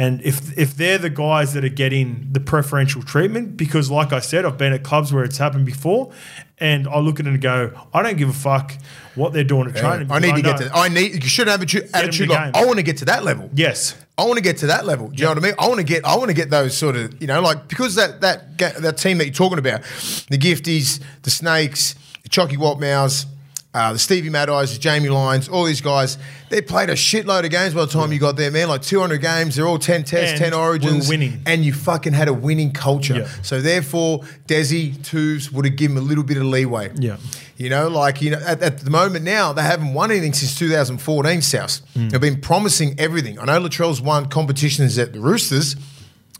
[0.00, 4.20] And if if they're the guys that are getting the preferential treatment, because like I
[4.20, 6.10] said, I've been at clubs where it's happened before,
[6.56, 8.72] and I look at it and go, I don't give a fuck
[9.14, 10.10] what they're doing at training.
[10.10, 10.70] I need to get to.
[10.72, 11.22] I need.
[11.22, 11.90] You should have attitude.
[11.92, 12.62] attitude like, game.
[12.62, 13.50] I want to get to that level.
[13.52, 13.94] Yes.
[14.16, 15.08] I want to get to that level.
[15.08, 15.54] Do you know what I mean?
[15.58, 16.02] I want to get.
[16.06, 17.20] I want to get those sort of.
[17.20, 19.82] You know, like because that that that team that you're talking about,
[20.30, 23.26] the Gifties, the Snakes, the Chucky Waltmouse,
[23.72, 26.18] uh, the Stevie Mad Eyes, the Jamie Lyons, all these guys.
[26.48, 28.68] They played a shitload of games by the time you got there, man.
[28.68, 29.54] Like 200 games.
[29.54, 31.40] They're all 10 tests, And 10 we were origins, winning.
[31.46, 33.14] and you fucking had a winning culture.
[33.18, 33.28] Yeah.
[33.42, 36.90] So therefore, Desi Tubes would have given a little bit of leeway.
[36.96, 37.18] Yeah.
[37.56, 40.58] You know, like you know, at, at the moment now they haven't won anything since
[40.58, 41.42] 2014.
[41.42, 41.80] South.
[41.94, 42.10] Mm.
[42.10, 43.38] They've been promising everything.
[43.38, 45.76] I know Latrell's won competitions at the Roosters.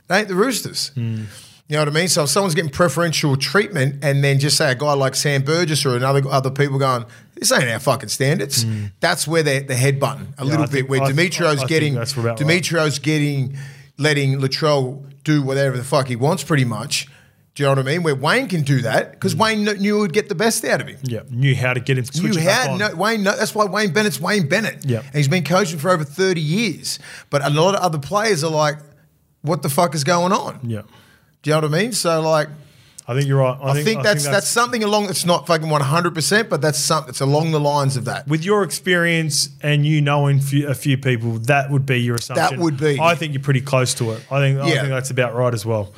[0.08, 0.90] They ain't the Roosters.
[0.96, 1.26] Mm.
[1.70, 2.08] You know what I mean?
[2.08, 5.86] So if someone's getting preferential treatment, and then just say a guy like Sam Burgess
[5.86, 7.04] or another other people going,
[7.36, 8.66] this ain't our fucking standards.
[8.98, 10.62] That's where they're the head button a little Mm.
[10.62, 10.72] I bit.
[10.72, 13.00] think- where I- think getting about right.
[13.02, 13.56] Getting
[13.98, 17.06] letting Latrell do whatever the fuck he wants, pretty much.
[17.54, 18.02] Do you know what I mean?
[18.02, 20.88] Where Wayne can do that because Wayne knew he would get the best out of
[20.88, 20.98] him.
[21.02, 23.22] Yeah, knew how to get him to switch You it had no Wayne.
[23.22, 24.84] No, that's why Wayne Bennett's Wayne Bennett.
[24.84, 25.00] Yeah.
[25.00, 26.98] and he's been coaching for over thirty years.
[27.28, 28.76] But a lot of other players are like,
[29.42, 30.82] "What the fuck is going on?" yeah,
[31.42, 31.92] Do you know what I mean?
[31.92, 32.48] So like,
[33.08, 33.58] I think you're right.
[33.60, 35.08] I, I think, that's, that's something along.
[35.08, 37.08] It's not fucking one hundred percent, but that's something.
[37.08, 38.28] It's along the lines of that.
[38.28, 42.58] with your experience and you knowing few, a few people, that would be your assumption.
[42.58, 43.00] That would be.
[43.00, 44.24] I think you're pretty close to it.
[44.30, 44.64] I think Yeah.
[44.64, 45.92] I think that's about right as well.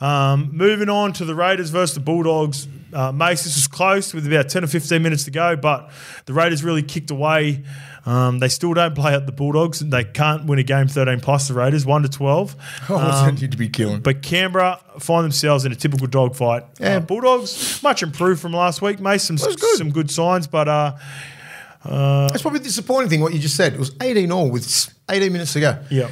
[0.00, 2.66] Um, moving on to the Raiders versus the Bulldogs.
[2.92, 5.90] Uh, Mace, this was close with about 10 or 15 minutes to go, but
[6.26, 7.64] the Raiders really kicked away.
[8.06, 9.80] Um, they still don't play at the Bulldogs.
[9.80, 12.56] They can't win a game 13 plus the Raiders, 1 to 12.
[12.90, 14.00] Oh, Um, to be killing.
[14.00, 16.64] But Canberra find themselves in a typical dogfight.
[16.78, 16.96] Yeah.
[16.96, 19.00] Uh, Bulldogs much improved from last week.
[19.00, 19.58] Mace some good.
[19.76, 20.92] some good signs, but uh,
[21.84, 23.20] That's probably the disappointing thing.
[23.20, 23.72] What you just said.
[23.74, 25.78] It was 18 all with 18 minutes to go.
[25.90, 26.10] Yep.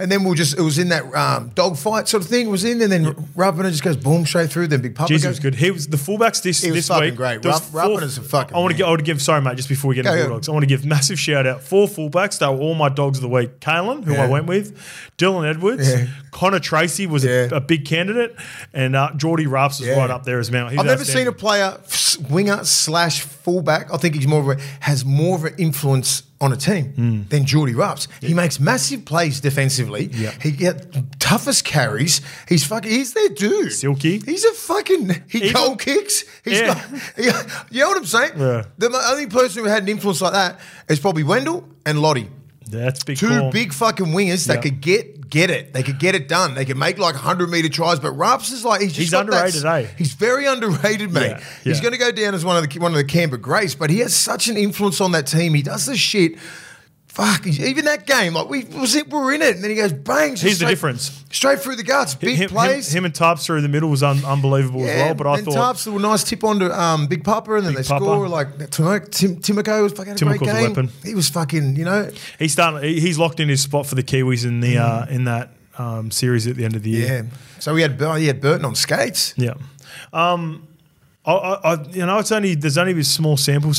[0.00, 2.46] And then we'll just, it was in that um, dogfight sort of thing.
[2.46, 3.04] It was in, and then
[3.36, 4.68] Ruppiner just goes boom straight through.
[4.68, 5.54] Then Big Papa he goes was good.
[5.54, 7.16] He was the fullbacks this He was this fucking week.
[7.16, 7.44] great.
[7.44, 8.86] Rupp- a fucking I want to give.
[8.86, 9.20] I want to give.
[9.20, 9.56] Sorry, mate.
[9.56, 10.28] Just before we get into Go, go.
[10.28, 11.62] Bulldogs, I want to give massive shout out.
[11.62, 12.38] Four fullbacks.
[12.38, 13.60] They were all my dogs of the week.
[13.60, 14.76] Kalen, who I went with,
[15.18, 16.06] Dylan Edwards, Yeah.
[16.30, 17.48] Connor Tracey was Yeah.
[17.52, 18.34] a, a big candidate,
[18.72, 19.98] and uh, Geordie Raps was Yeah.
[19.98, 20.66] right up there as well.
[20.66, 21.78] I've never seen a player
[22.30, 23.92] winger slash fullback.
[23.92, 27.28] I think he's more of a has more of an influence on a team mm.
[27.28, 28.08] than Geordie Rups.
[28.20, 30.06] He makes massive plays defensively.
[30.12, 30.32] Yeah.
[30.40, 32.22] He get toughest carries.
[32.48, 32.90] He's fucking.
[32.90, 33.72] He's their dude.
[33.72, 34.18] Silky.
[34.18, 35.22] He's a fucking.
[35.28, 36.24] He Even- goal kicks.
[36.44, 36.74] He's Yeah.
[36.74, 37.66] got.
[37.70, 38.32] You know what I'm saying?
[38.36, 38.64] Yeah.
[38.78, 42.28] The only person who had an influence like that is probably Wendell and Lottie.
[42.66, 43.16] That's big.
[43.18, 43.50] Two call.
[43.50, 44.60] big fucking wingers that Yeah.
[44.60, 45.72] could get get it.
[45.72, 46.54] They could get it done.
[46.54, 48.00] They could make like 100 meter tries.
[48.00, 49.86] But Raps is like he's just He's that- underrated, eh?
[49.96, 51.30] He's very underrated, mate.
[51.30, 53.74] Yeah, He's going to go down as one of the one of the Canberra greats.
[53.76, 55.54] But he has such an influence on that team.
[55.54, 56.34] He does the shit.
[57.12, 59.76] Fuck, even that game, like we was it, we were in it, and then he
[59.76, 60.36] goes bang.
[60.36, 61.22] Here's the difference.
[61.32, 62.88] Straight through the guts, big him, plays.
[62.94, 65.14] Him, him and Tarps through the middle was un- unbelievable as well.
[65.16, 67.74] But I and thought Tarps a nice tip on to um, Big Papa, and then
[67.74, 68.04] Big they Papa.
[68.04, 70.88] score like Tim, Tim, Timoko was fucking a great Timoko's a weapon.
[71.02, 72.88] He was fucking, you know, he's starting.
[72.88, 76.12] he- He's locked in his spot for the Kiwis in the uh, in that um,
[76.12, 77.08] series at the end of the year.
[77.24, 77.28] Mm.
[77.30, 77.36] yeah.
[77.58, 79.34] So we had he had Burton on skates.
[79.36, 79.54] Yeah.
[80.12, 80.68] Um,
[81.26, 83.72] I, I, I, you know, it's only there's only a small sample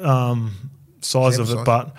[0.00, 0.52] um,
[1.00, 1.64] size Sample of it, size.
[1.66, 1.96] but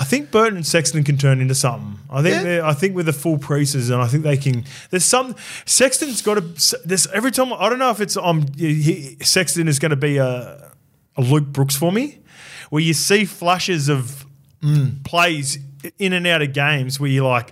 [0.00, 1.98] I think Burton and Sexton can turn into something.
[2.10, 2.66] I think Yeah.
[2.66, 4.64] I think with the full preseason, I think they can.
[4.88, 5.36] There's some
[5.66, 6.78] Sexton's got to.
[6.86, 10.16] There's every time I don't know if it's um he, Sexton is going to be
[10.16, 10.72] a,
[11.16, 12.18] a Luke Brooks for me,
[12.70, 14.26] where you see flashes of
[14.62, 15.02] Mm.
[15.04, 15.58] plays
[15.98, 17.50] in and out of games where you're like.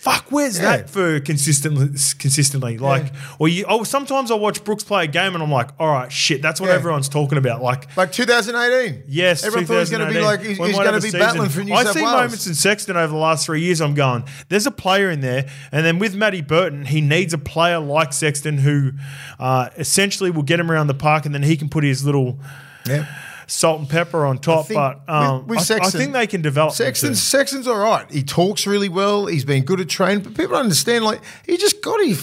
[0.00, 0.78] Fuck, where's Yeah.
[0.78, 1.88] that for consistently?
[2.18, 3.66] Consistently, like, or you.
[3.68, 6.58] Oh, sometimes I watch Brooks play a game and I'm like, all right, shit, that's
[6.58, 6.76] what Yeah.
[6.76, 7.60] everyone's talking about.
[7.60, 9.02] Like, Like 2018.
[9.06, 11.20] Yes, Everyone thought he was going to be like, he's, he's going to be season.
[11.20, 11.80] battling for New York.
[11.80, 12.12] I South see Wales.
[12.14, 13.82] moments in Sexton over the last three years.
[13.82, 17.38] I'm going, there's a player in there, and then with Matty Burton, he needs a
[17.38, 18.92] player like Sexton who
[19.38, 22.38] uh, essentially will get him around the park, and then he can put his little
[22.86, 23.04] yeah.
[23.50, 24.66] Salt and pepper on top.
[24.66, 26.74] think But um, with- with I, I think they can develop.
[26.76, 28.10] them Sexton's, all right.
[28.10, 29.26] He talks really well.
[29.26, 31.04] He's been good at training, but people don't understand.
[31.04, 32.14] Like he just got here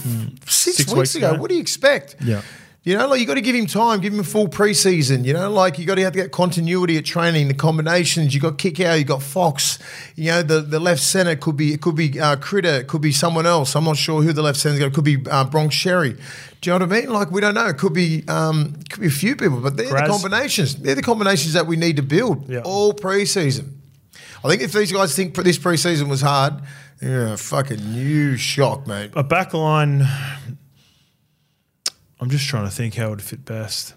[0.46, 0.78] six.
[0.78, 1.32] Six weeks, weeks ago.
[1.32, 1.42] ago.
[1.42, 2.16] What do you expect?
[2.24, 2.42] Yeah.
[2.88, 5.26] You know, like you got to give him time, give him a full preseason.
[5.26, 8.34] You know, like you got to have to get continuity at training, the combinations.
[8.34, 9.78] You got kick out, you got Fox.
[10.16, 13.02] You know, the, the left center could be it could be uh, Critter, it could
[13.02, 13.76] be someone else.
[13.76, 14.80] I'm not sure who the left center's.
[14.80, 16.18] It could be uh, Bronx Xerri.
[16.62, 17.10] Do you know what I mean?
[17.10, 17.68] Like we don't know.
[17.68, 20.04] It could be um, could be a few people, but they're Graz.
[20.04, 20.76] the combinations.
[20.78, 22.62] They're the combinations that we need to build Yeah.
[22.64, 23.74] all preseason.
[24.46, 26.54] I think if these guys think this preseason was hard,
[27.02, 29.12] yeah, fucking new shock, mate.
[29.14, 30.08] a back line.
[32.20, 33.94] I'm just trying to think how it would fit best.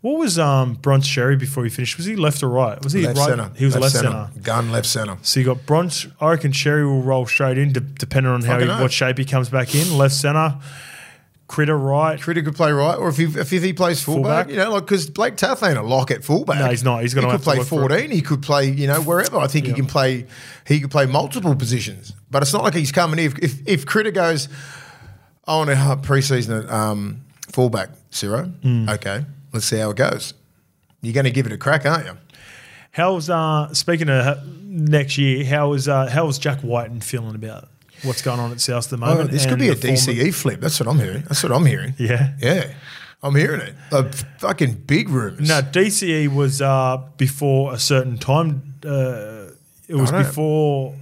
[0.00, 1.96] What was um, Xerri before he finished?
[1.96, 2.80] Was he left or right?
[2.84, 3.28] Was he Left right?
[3.30, 3.50] center.
[3.56, 4.30] He was left, center.
[4.42, 5.18] Gun left center.
[5.22, 6.06] So you got Bronze.
[6.20, 9.24] I reckon Xerri will roll straight in, de- depending on how he, what shape he
[9.24, 9.98] comes back in.
[9.98, 10.56] Left center,
[11.48, 12.20] Critter right.
[12.20, 14.50] Critter could play right, or if he if he plays fullback, Fullback.
[14.50, 16.60] you know, like because Blake Taaffe ain't a lock at fullback.
[16.60, 17.02] No, he's not.
[17.02, 17.88] He's gonna he to play work for it.
[17.88, 18.10] fourteen.
[18.12, 19.38] He could play, you know, wherever.
[19.38, 20.26] I think he can play.
[20.64, 23.18] He could play multiple positions, but it's not like he's coming.
[23.18, 24.48] If if, if Critter goes,
[25.48, 25.76] I want to
[26.08, 28.44] preseason at um, fullback, Ciro.
[28.62, 28.88] Hmm.
[28.88, 30.34] Okay, let's see how it goes.
[31.00, 32.16] You're going to give it a crack, aren't you?
[32.92, 35.44] How's uh speaking of uh, next year?
[35.44, 37.68] How is uh how is Jack Wighton feeling about
[38.02, 39.30] what's going on at South at the Oh, moment?
[39.30, 40.60] this could be a DCE flip.
[40.60, 41.22] That's what I'm hearing.
[41.22, 41.94] That's what I'm hearing.
[41.98, 42.32] Yeah.
[42.40, 42.72] Yeah.
[43.22, 43.74] I'm hearing it.
[43.92, 44.04] Uh,
[44.38, 45.48] fucking big rumors.
[45.48, 48.74] No, DCE was uh before a certain time.
[48.84, 49.50] Uh,
[49.86, 50.94] it was before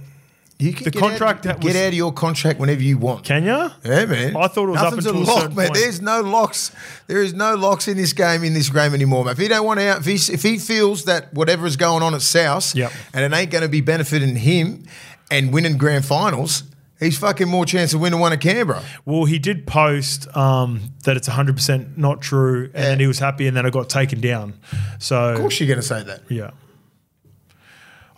[0.59, 3.23] you can the get contract out, that get out of your contract whenever you want.
[3.23, 3.75] Kenya.
[3.83, 4.35] Yeah, man.
[4.35, 5.67] I thought it was up until a a lock, certain man.
[5.67, 5.77] point.
[5.79, 6.71] There's no locks.
[7.07, 9.33] There is no locks in this game in this game anymore, man.
[9.33, 12.15] If he don't want out, if he if he feels that whatever is going on
[12.15, 12.91] at South, Yep.
[13.13, 14.83] and it ain't going to be benefiting him
[15.29, 16.63] and winning grand finals,
[16.99, 18.81] he's fucking more chance of winning one at Canberra.
[19.05, 23.19] Well, he did post um, that it's 100 percent not true, and then he was
[23.19, 24.55] happy, and then it got taken down.
[24.97, 26.21] So Of course, you're going to say that.
[26.29, 26.49] Yeah.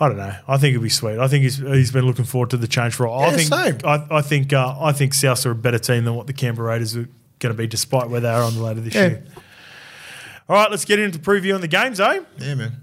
[0.02, 0.34] I don't know.
[0.48, 1.20] I think it'd be sweet.
[1.20, 3.30] I think he's he's been looking forward to the change for a while.
[3.30, 3.78] I think same.
[3.84, 6.70] I, I think uh, I think Souths are a better team than what the Canberra
[6.70, 9.08] Raiders are going to be, despite where they are on the ladder this Yeah.
[9.08, 9.24] year.
[10.48, 12.22] All right, let's get into preview on the games, eh?
[12.40, 12.78] Yeah, man.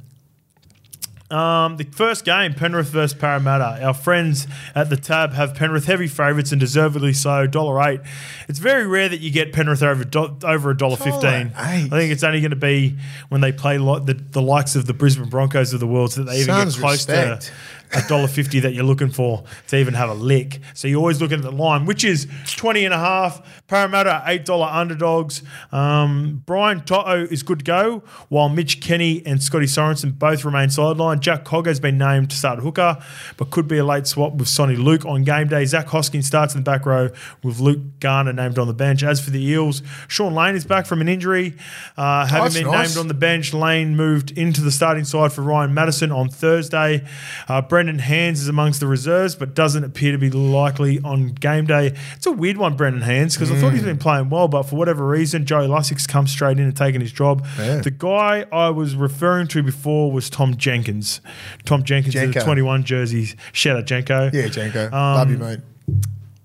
[1.29, 3.85] Um, the first game, Penrith versus Parramatta.
[3.85, 4.47] Our friends
[4.77, 7.49] at the tab have Penrith heavy favourites and deservedly so.
[7.49, 8.01] Dollar eight.
[8.49, 11.53] It's very rare that you get Penrith over do- over a dollar fifteen.
[11.57, 12.97] I think it's only going to be
[13.29, 16.23] when they play like the, the likes of the Brisbane Broncos of the world, so
[16.23, 17.43] that they even Sons get close respect.
[17.43, 17.53] to
[17.93, 20.61] a dollar fifty that you're looking for to even have a lick.
[20.75, 22.27] So you're always looking at the line, which is
[22.57, 23.65] 20 and a half.
[23.67, 25.43] Parramatta eight dollar underdogs.
[25.73, 30.69] Um, Brian Toto is good to go, while Mitch Kenny and Scotty Sorensen both remain
[30.69, 31.21] sidelined.
[31.21, 32.99] Jack Cogger has been named to start hooker,
[33.37, 35.65] but could be a late swap with Soni Luke on game day.
[35.65, 37.11] Zach Hoskins starts in the back row
[37.43, 39.03] with Luke Garner named on the bench.
[39.03, 41.57] As for the Eels, Shaun Lane is back from an injury,
[41.97, 42.91] uh, having been nice.
[42.91, 43.53] named on the bench.
[43.53, 47.05] Lane moved into the starting side for Ryan Matterson on Thursday.
[47.49, 51.67] Uh, Brendan Hands is amongst the reserves, but doesn't appear to be likely on game
[51.67, 51.95] day.
[52.15, 54.77] It's a weird one, Brendan Hands, because I thought he's been playing well, but for
[54.77, 57.47] whatever reason, Joey Lussick's come straight in and taken his job.
[57.59, 57.83] Yeah.
[57.83, 61.21] The guy I was referring to before was Tom Jenkins.
[61.67, 63.37] Tom Jenkins in the 21 jerseys.
[63.53, 64.33] Shout out Jenko.
[64.33, 64.87] Yeah, Janko.
[64.87, 65.61] Um, Love you, mate.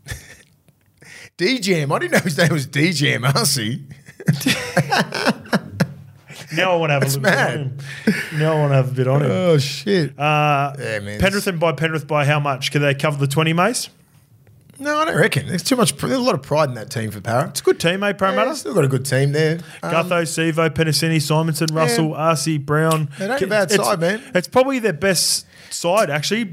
[1.38, 1.96] DJam.
[1.96, 3.86] I didn't know his name was DJam, Arcee.
[6.54, 7.52] Now I want to have a That's little bit mad.
[7.52, 8.40] on him.
[8.40, 9.32] Now I want to have a bit on him.
[9.32, 10.18] Oh, shit.
[10.20, 11.20] Uh, Yeah, man.
[11.20, 12.72] Penrith and by Penrith by how much?
[12.72, 13.90] Can they cover the 20, Mace?
[14.80, 15.46] no, I don't reckon.
[15.48, 15.96] There's too much.
[15.96, 17.50] There's a lot of pride in that team for Parrot.
[17.52, 18.50] It's a good team, mate, Parramatta.
[18.50, 19.60] Yeah, still got a good team there.
[19.84, 23.10] Um, Gutho, Sevo, Penisini, Simonsson, Russell, RC, Brown.
[23.20, 24.22] Ain't a bad It's- side, man.
[24.34, 26.46] It's probably their best side, actually,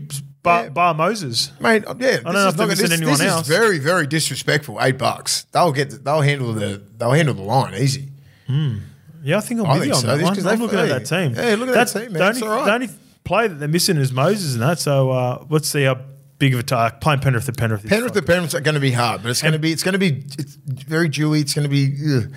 [0.42, 0.68] bar, Yeah.
[0.68, 1.52] bar Moses.
[1.58, 3.42] Mate, yeah, this know if they're missing this, anyone this else.
[3.42, 4.76] is very, very disrespectful.
[4.82, 5.46] Eight bucks.
[5.52, 6.04] They'll get.
[6.04, 6.82] They'll handle the.
[6.98, 8.08] They'll handle the line easy.
[9.22, 10.06] Yeah, I think I'm I with think you on so.
[10.06, 10.46] that one.
[10.46, 11.34] I'm looking at that team.
[11.34, 12.22] hey, look at that team, man.
[12.22, 12.64] The It's only, all right.
[12.66, 12.88] the only
[13.24, 14.78] play that they're missing is Moses and that.
[14.78, 15.98] So uh, let's see how
[16.38, 17.00] big of a target.
[17.00, 17.84] Playing Penrith to Penrith.
[17.84, 19.72] is Penrith, fucking- Penrith are going to be hard, but it's going to be.
[19.72, 20.24] It's going to be.
[20.38, 21.40] It's very dewy.
[21.40, 21.94] It's going to be.
[22.16, 22.32] Ugh.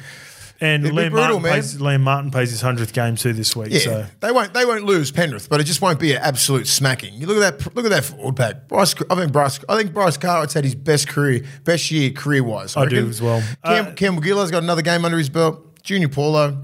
[0.64, 1.52] And It'd Liam, brutal, Martin man.
[1.54, 3.70] plays, Liam Martin plays his 100th game too this week.
[3.72, 4.54] Yeah, So they won't.
[4.54, 7.16] They won't lose Penrith, but it just won't be an absolute smacking.
[7.16, 7.76] You look at that.
[7.76, 8.68] Look at that forward pack.
[8.68, 8.94] Bryce.
[9.10, 9.60] I think Bryce.
[9.68, 12.78] I think Bryce Cartwright's had his best career, best year career wise.
[12.78, 13.42] I do as well.
[13.66, 15.82] Cam, Uh, Cam Giller's got another game under his belt.
[15.82, 16.62] Junior Paulo.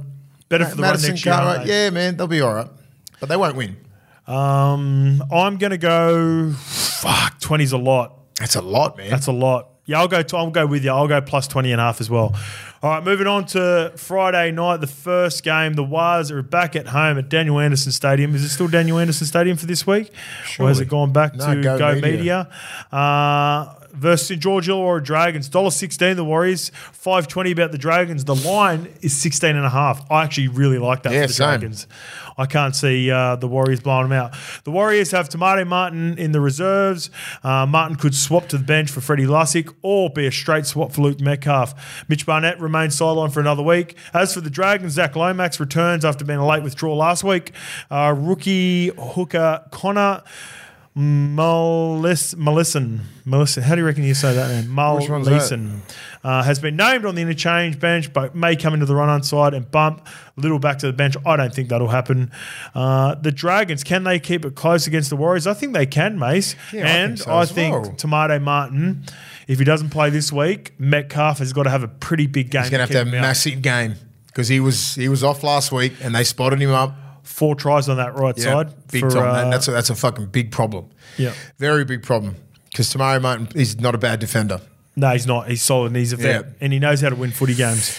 [0.50, 1.34] Better for the Madison next year.
[1.36, 1.70] aren't they?
[1.86, 2.70] Yeah, man, they'll be all right,
[3.20, 3.78] but they won't win.
[4.28, 8.14] Um, I'm going to go, fuck, 20's a lot.
[8.40, 9.10] That's a lot, man.
[9.10, 9.70] That's a lot.
[9.86, 10.22] Yeah, I'll go.
[10.22, 10.92] To, I'll go with you.
[10.92, 12.36] I'll go plus 20 and a half as well.
[12.84, 15.74] All right, moving on to Friday night, the first game.
[15.74, 18.36] The Waz are back at home at Daniel Anderson Stadium.
[18.36, 20.12] Is it still Daniel Anderson Stadium for this week,
[20.60, 22.12] or has it gone back No, to Go Go, Media.
[22.12, 22.50] Media?
[22.92, 26.16] Uh, versus St George Illawarra Dragons, dollar sixteen.
[26.16, 27.48] The Warriors, five twenty.
[27.52, 30.06] About the Dragons, the line is 16 and a half.
[30.12, 31.48] I actually really like that Yeah, for the same.
[31.48, 31.88] Dragons.
[32.38, 34.34] I can't see uh, the Warriors blowing them out.
[34.64, 37.10] The Warriors have Tomato Martin in the reserves.
[37.44, 40.92] Uh, Martin could swap to the bench for Freddie Lussick or be a straight swap
[40.92, 42.06] for Luke Metcalf.
[42.10, 43.98] Mitch Barnett remains sidelined for another week.
[44.14, 47.54] As for the Dragons, Zach Lomax returns after being a late withdrawal last week.
[47.90, 50.22] Uh, rookie hooker Connor
[50.98, 53.02] Mullisan.
[53.26, 53.64] Mullisan.
[53.64, 54.76] How do you reckon you say that name?
[54.76, 55.32] Which one's that?
[55.32, 55.82] Mullisan
[56.24, 59.54] uh, has been named on the interchange bench, but may come into the run-on side
[59.54, 61.16] and bump Liddle back to the bench.
[61.26, 62.32] I don't think that'll happen.
[62.74, 65.46] Uh, the Dragons, can they keep it close against the Warriors?
[65.46, 66.56] I think they can, Mace.
[66.74, 67.96] Yeah, I and think so I think well.
[67.96, 69.04] Tomato Martin,
[69.48, 72.64] if he doesn't play this week, Metcalf has got to have a pretty big game.
[72.64, 73.28] He's going to have to have a keep him out.
[73.28, 73.96] massive game
[74.28, 76.96] because he was he was off last week and they spotted him up.
[77.38, 78.74] Four tries on that right Yeah, side.
[78.92, 79.48] big for, time.
[79.48, 80.90] uh, that's a, that's a fucking big problem.
[81.20, 81.34] Yeah.
[81.60, 82.36] very big problem.
[82.72, 84.60] Because Tamari Martin is not a bad defender.
[84.96, 85.48] no, he's not.
[85.48, 86.46] He's solid and he's a vet.
[86.60, 87.96] And he knows how to win footy games.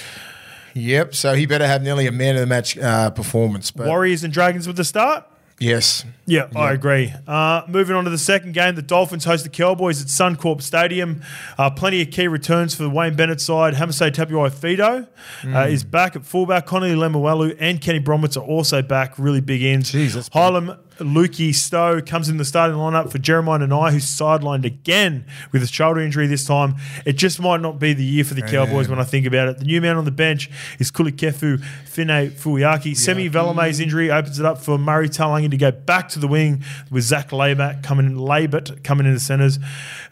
[0.74, 1.14] Yep.
[1.14, 3.70] So he better have nearly a man of the match uh, performance.
[3.70, 5.24] But Warriors and Dragons with the start.
[5.60, 7.14] yes, Yeah, I agree.
[7.26, 11.22] Uh, moving on to the second game, the Dolphins host the Cowboys at Suncorp Stadium.
[11.56, 13.74] Uh, plenty of key returns for the Wayne Bennett side.
[13.74, 15.08] Hamiso Tabuai-Fidow
[15.54, 16.66] uh, is back at fullback.
[16.66, 19.18] Connelly Lemuelu and Kenny Bromwich are also back.
[19.18, 19.90] Really big ends.
[19.90, 20.24] Jeez, big.
[20.24, 25.24] Hylam Lukey Stowe comes in the starting lineup for Jeremiah and I, who's sidelined again
[25.52, 26.76] with a shoulder injury this time.
[27.04, 29.58] It just might not be the year for the Cowboys when I think about it.
[29.58, 32.96] The new man on the bench is Kulikefu Finefeuiaki.
[32.96, 36.62] Semi Valemei's injury opens it up for Murray Taulagi to go back to the wing
[36.90, 39.58] with Zac Laybutt coming in, Labert coming in the centres.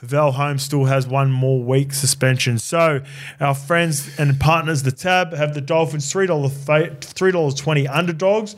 [0.00, 2.58] Val Holmes still has one more week suspension.
[2.58, 3.00] So
[3.40, 8.56] our friends and partners, the Tab, have the Dolphins three dollar three dollars twenty underdogs.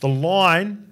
[0.00, 0.82] The line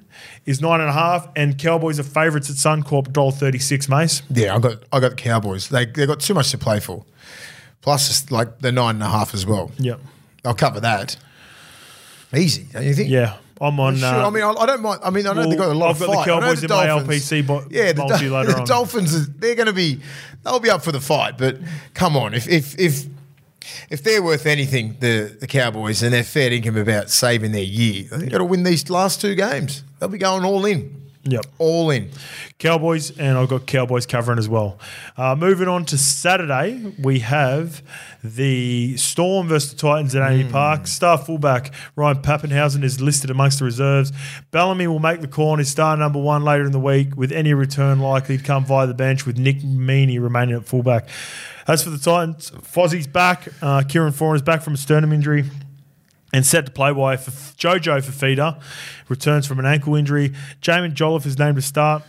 [0.47, 3.89] is nine and a half, and Cowboys are favourites at Suncorp, dollar thirty six.
[3.89, 4.22] Mace.
[4.30, 4.55] yeah.
[4.55, 5.68] I got I got the Cowboys.
[5.68, 7.05] They they got too much to play for.
[7.80, 9.70] Plus, like they're nine and a half as well.
[9.78, 9.97] Yeah,
[10.45, 11.16] I'll cover that.
[12.35, 13.11] Easy, don't you think?
[13.11, 13.96] Yeah, I'm on.
[13.96, 14.06] Sure.
[14.08, 15.00] uh, I mean, I, I don't mind.
[15.02, 16.28] I mean, I know well, they've got a lot I've of got the fight.
[16.28, 18.66] I know Cowboys in my Dolphins- LPC bo- yeah, the, multi later the on.
[18.66, 20.00] Dolphins, they're going to be,
[20.44, 21.38] they'll be up for the fight.
[21.38, 21.58] But
[21.94, 23.06] come on, if if if
[23.90, 28.04] if they're worth anything, the the Cowboys, and they're fair income about saving their year,
[28.12, 29.82] they've got to win these last two games.
[29.98, 31.00] They'll be going all in.
[31.27, 31.47] Yep.
[31.59, 32.11] All in.
[32.59, 34.79] Cowboys, and I've got Cowboys covering as well.
[35.16, 37.83] Uh, moving on to Saturday, we have
[38.22, 40.87] the Storm versus the Titans at AAMI Park.
[40.87, 44.12] Star fullback Ryan Papenhuyzen is listed amongst the reserves.
[44.51, 47.55] Bellamy will make the call his star number one later in the week, with any
[47.55, 51.09] return likely to come via the bench, with Nick Meaney remaining at fullback.
[51.66, 53.49] As for the Titans, Fozzie's back.
[53.62, 55.45] Uh, Kieran Foran is back from a sternum injury
[56.35, 58.61] and set to play by F- Jojo Fifita
[59.09, 60.32] returns from an ankle injury.
[60.61, 62.03] Jaimin Jolliffe is named to start.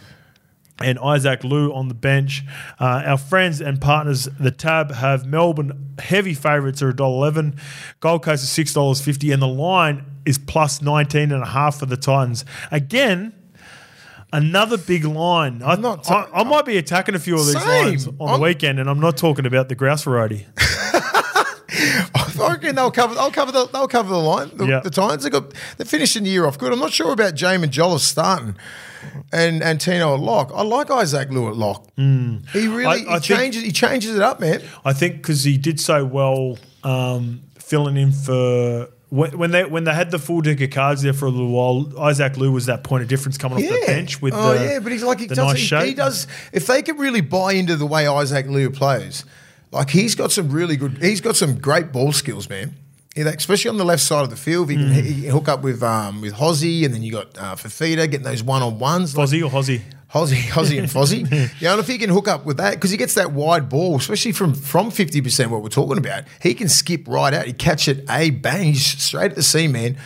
[0.82, 2.44] And Isaac Liu on the bench.
[2.80, 7.58] Uh, our friends and partners, the Tab, have Melbourne heavy favourites are $1.11.
[8.02, 9.32] Gold Coast is $6.50.
[9.32, 12.44] And the line is plus 19.5 for the Titans.
[12.72, 13.32] Again,
[14.34, 15.62] another big line.
[15.64, 17.86] I, not I, I might be attacking a few of these Same.
[17.86, 20.46] lines on I'm- the weekend, and I'm not talking about the grouse variety.
[22.66, 23.16] Reckon they'll cover.
[23.16, 23.66] They'll cover the.
[23.68, 24.52] They'll cover the line.
[24.56, 24.80] The, Yeah.
[24.82, 25.24] the Titans.
[25.24, 25.54] They got.
[25.78, 26.72] They're finishing the year off good.
[26.74, 28.56] I'm not sure about Jaimin Jolliffe starting,
[29.32, 30.52] and and Tino at lock.
[30.54, 31.88] I like Isaac Liu at lock.
[31.98, 32.04] He
[32.54, 32.86] really.
[32.86, 33.64] I- I he think- changes.
[33.64, 34.62] He changes it up, man.
[34.84, 39.84] I think because he did so well um, filling in for when, when they when
[39.84, 42.00] they had the full deck of cards there for a little while.
[42.04, 44.80] Isaac Liu was that point of difference coming off the bench with oh the, yeah,
[44.80, 45.38] but he's like he does.
[45.38, 46.28] nice he, he does.
[46.52, 49.24] If they could really buy into the way Isaac Liu plays,
[49.76, 50.98] like he's got some really good.
[51.02, 52.74] He's got some great ball skills, man.
[53.16, 55.02] Yeah, especially on the left side of the field, he can, Mm.
[55.04, 58.24] he can hook up with um, with Hozzy, and then you got uh, Fifita getting
[58.24, 59.14] those one on ones.
[59.14, 59.82] Fozzie or Hozzie.
[60.12, 61.52] Hozzy, Hozzy and Fozzy.
[61.62, 63.96] yeah, and if he can hook up with that, because he gets that wide ball,
[63.98, 67.46] especially from from fifty percent, what we're talking about, he can skip right out.
[67.46, 69.98] He catch it, a bang, straight at the seam, man.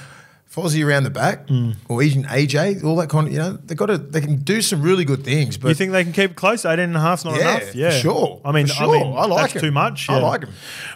[0.53, 1.75] Fozzy around the back, Mm.
[1.87, 4.63] or even AJ, all that kind of, you know, they got to, they can do
[4.63, 5.57] some really good things.
[5.57, 6.65] But You think they can keep it close?
[6.65, 7.75] 18 and a half's not Yeah, enough?
[7.75, 8.41] Yeah, sure.
[8.43, 8.93] I mean, For I sure.
[8.93, 9.61] mean, I like that's him.
[9.61, 10.09] too much.
[10.09, 10.49] I like him.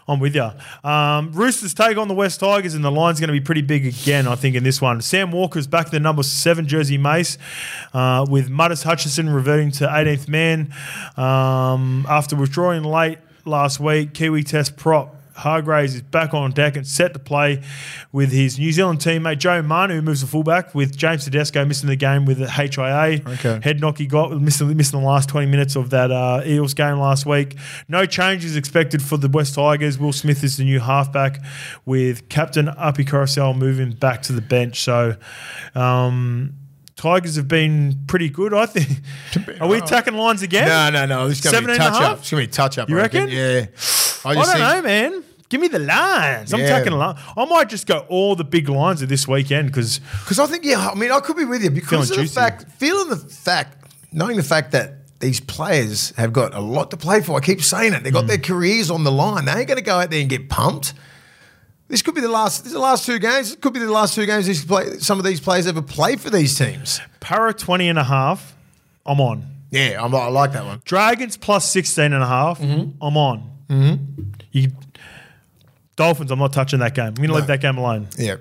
[0.07, 0.49] I'm with you.
[0.83, 3.85] Um, Roosters take on the West Tigers, and the line's going to be pretty big
[3.85, 5.01] again, I think, in this one.
[5.01, 7.37] Sam Walker's back in the number seven jersey mace,
[7.93, 10.73] uh, with Muddis Hutchison reverting to 18th man
[11.15, 14.13] um, after withdrawing late last week.
[14.15, 15.15] Kiwi Test prop.
[15.35, 17.61] Hargreaves is back on deck and set to play
[18.11, 21.89] with his New Zealand teammate Joe Manu, who moves to fullback, with James Tedesco missing
[21.89, 23.21] the game with the HIA.
[23.25, 23.59] Okay.
[23.63, 26.99] Head knock he got, missing, missing the last 20 minutes of that uh, Eels game
[26.99, 27.57] last week.
[27.87, 29.97] No changes expected for the West Tigers.
[29.97, 31.39] Will Smith is the new halfback,
[31.85, 34.81] with captain Api Koroisau moving back to the bench.
[34.81, 35.15] So,
[35.75, 36.53] um,
[36.95, 38.99] Tigers have been pretty good, I think.
[39.59, 40.67] Are we attacking lines again?
[40.67, 42.19] no, no, no, it's going to be a touch up.
[42.19, 42.89] It's going to be a touch up.
[42.89, 43.29] You I reckon?
[43.29, 43.65] Yeah.
[44.25, 45.23] I don't know, man.
[45.49, 46.53] Give me the lines.
[46.53, 46.77] I'm Yeah.
[46.79, 47.15] taking a line.
[47.37, 50.63] I might just go all the big lines of this weekend because Because I think,
[50.65, 52.33] yeah, I mean, I could be with you because Feeling of the juicy.
[52.35, 53.77] fact, feeling the fact,
[54.11, 57.37] knowing the fact that these players have got a lot to play for.
[57.37, 58.03] I keep saying it.
[58.03, 58.43] They've got their Mm.
[58.43, 59.45] careers on the line.
[59.45, 60.93] They ain't going to go out there and get pumped.
[61.87, 62.59] This could be the last.
[62.63, 63.53] This is the last two games.
[63.53, 66.15] It could be the last two games these play, some of these players ever play
[66.15, 66.99] for these teams.
[67.19, 68.55] Para 20 and a half,
[69.05, 69.45] I'm on.
[69.69, 70.81] Yeah, I'm, I like that one.
[70.85, 73.03] Dragons plus 16 and a half, Mm-hmm.
[73.03, 73.49] I'm on.
[73.73, 74.23] Mm-hmm.
[74.51, 74.71] You,
[75.95, 77.05] Dolphins, I'm not touching that game.
[77.07, 78.07] I'm going to leave that game alone.
[78.17, 78.35] Yeah,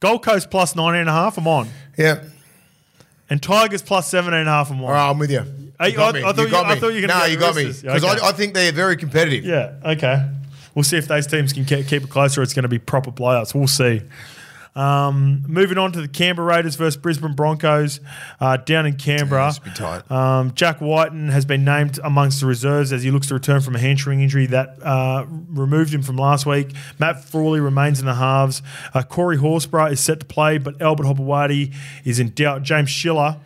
[0.00, 1.68] Gold Coast plus 19 and a half, I'm on.
[1.96, 2.22] yeah.
[3.28, 4.84] And Tigers plus 17 and a half, I'm on.
[4.84, 5.42] All right, I'm with you.
[5.80, 6.28] You got I-.
[6.28, 6.80] I thought you- got I me.
[6.80, 8.20] thought you were gonna No, you got me because Okay.
[8.22, 9.44] I, I think they're very competitive.
[9.44, 10.30] Yeah, okay.
[10.74, 12.42] We'll see if those teams can ke- keep it closer.
[12.42, 13.54] It's going to be proper blowouts.
[13.54, 14.02] We'll see.
[14.76, 18.00] Um, moving on to the Canberra Raiders versus Brisbane Broncos
[18.40, 19.46] uh, down in Canberra.
[19.46, 20.10] this will be tight.
[20.10, 23.74] Um, Jack Wighton has been named amongst the reserves as he looks to return from
[23.74, 26.72] a hamstring injury that uh, removed him from last week.
[26.98, 28.62] Matt Frawley remains in the halves.
[28.92, 31.74] Uh, Corey Horsburgh is set to play, but Albert Hopoate
[32.04, 32.62] is in doubt.
[32.62, 33.38] James Schiller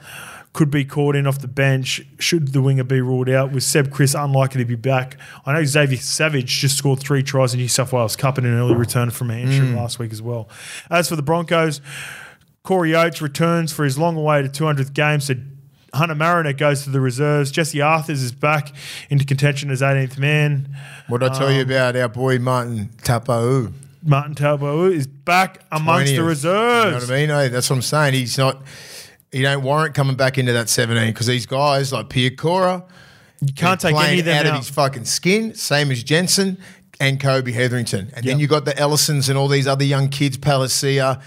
[0.52, 3.90] could be called in off the bench should the winger be ruled out, with Seb
[3.92, 5.16] Kris unlikely to be back.
[5.46, 8.54] I know Xavier Savage just scored three tries in New South Wales Cup and an
[8.54, 10.48] early return from a hamstring last week as well.
[10.90, 11.80] As for the Broncos,
[12.64, 15.34] Corey Oates returns for his long awaited 200th game, so
[15.94, 17.50] Hunter Mariner goes to the reserves.
[17.50, 18.72] Jesse Arthars is back
[19.08, 20.76] into contention as 18th man.
[21.08, 23.72] What did I tell Um, you about our boy Martin Taupau?
[24.04, 26.84] Martin Taupau is back amongst the reserves.
[26.86, 27.28] You know what I mean?
[27.28, 28.14] Hey, that's what I'm saying.
[28.14, 28.62] He's not.
[29.32, 32.84] He don't warrant coming back into that 17 because these guys like Pierre Cora,
[33.40, 34.52] You can't take any of them out out.
[34.54, 35.54] of his fucking skin.
[35.54, 36.58] Same as Jensen
[36.98, 38.40] and Kobe Hetherington, and then Yep.
[38.40, 41.20] you got the Ellisons and all these other young kids, Palacia.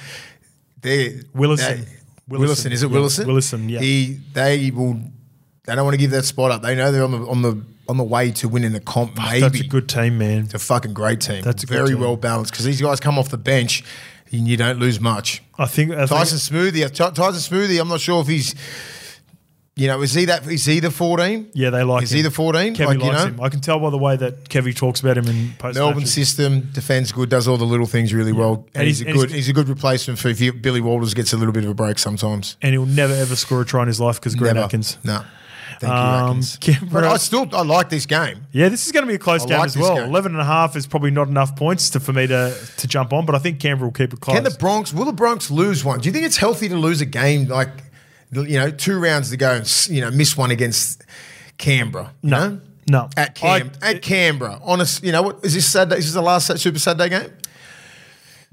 [0.82, 1.82] They Willison.
[1.82, 1.88] they-
[2.28, 2.40] Willison.
[2.42, 3.28] Willison, is it Willison?
[3.28, 3.80] Willison, yeah.
[3.82, 5.00] He they will.
[5.66, 6.62] They don't want to give that spot up.
[6.62, 9.18] They know they're on the on the on the way to winning the comp.
[9.18, 10.44] Maybe That's a good team, man.
[10.46, 11.42] It's a fucking great team.
[11.42, 13.84] That's very well balanced because these guys come off the bench
[14.34, 15.42] and you don't lose much.
[15.58, 17.80] I think, I think Tyson Smoothy, Tyson Smoothy.
[17.80, 18.54] I'm not sure if he's
[19.76, 20.46] You know, is he that?
[20.46, 21.50] Is he the fourteen?
[21.54, 22.04] Yeah, they like him.
[22.04, 22.18] Is him.
[22.18, 22.76] he the fourteen?
[22.76, 23.30] Kevy Like, you likes know?
[23.30, 23.42] him.
[23.42, 26.70] I can tell by the way that Kevy talks about him in post Melbourne system
[26.74, 29.20] defends good, does all the little things really well, and, And he's, he's- a and
[29.20, 29.30] good.
[29.30, 31.72] he's- He's, a good replacement for if you, Billy Walters gets a little bit of
[31.72, 32.56] a break sometimes.
[32.62, 34.66] and he'll never ever score a try in his life because Grant Never.
[34.66, 34.98] Atkins.
[35.04, 35.28] No, thank
[35.88, 36.42] you, Um.
[36.60, 38.46] Canberra- But I still I like this game.
[38.52, 39.96] Yeah, this is going to be a close I game like as well.
[39.96, 40.10] game.
[40.10, 43.14] 11 and a half is probably not enough points to, for me to, to jump
[43.14, 44.36] on, but I think Canberra will keep it close.
[44.36, 44.94] Can the Bronx?
[44.94, 46.00] Will the Bronx lose one?
[46.00, 47.70] Do you think it's healthy to lose a game like
[48.32, 51.04] you know two rounds to go and you know miss one against
[51.58, 52.12] Canberra?
[52.24, 52.50] No.
[52.50, 52.62] know?
[52.90, 53.10] No.
[53.16, 55.98] At Cam, I- at Canberra, honest, you know what is this Saturday?
[56.00, 57.32] Is this the last Super Saturday game?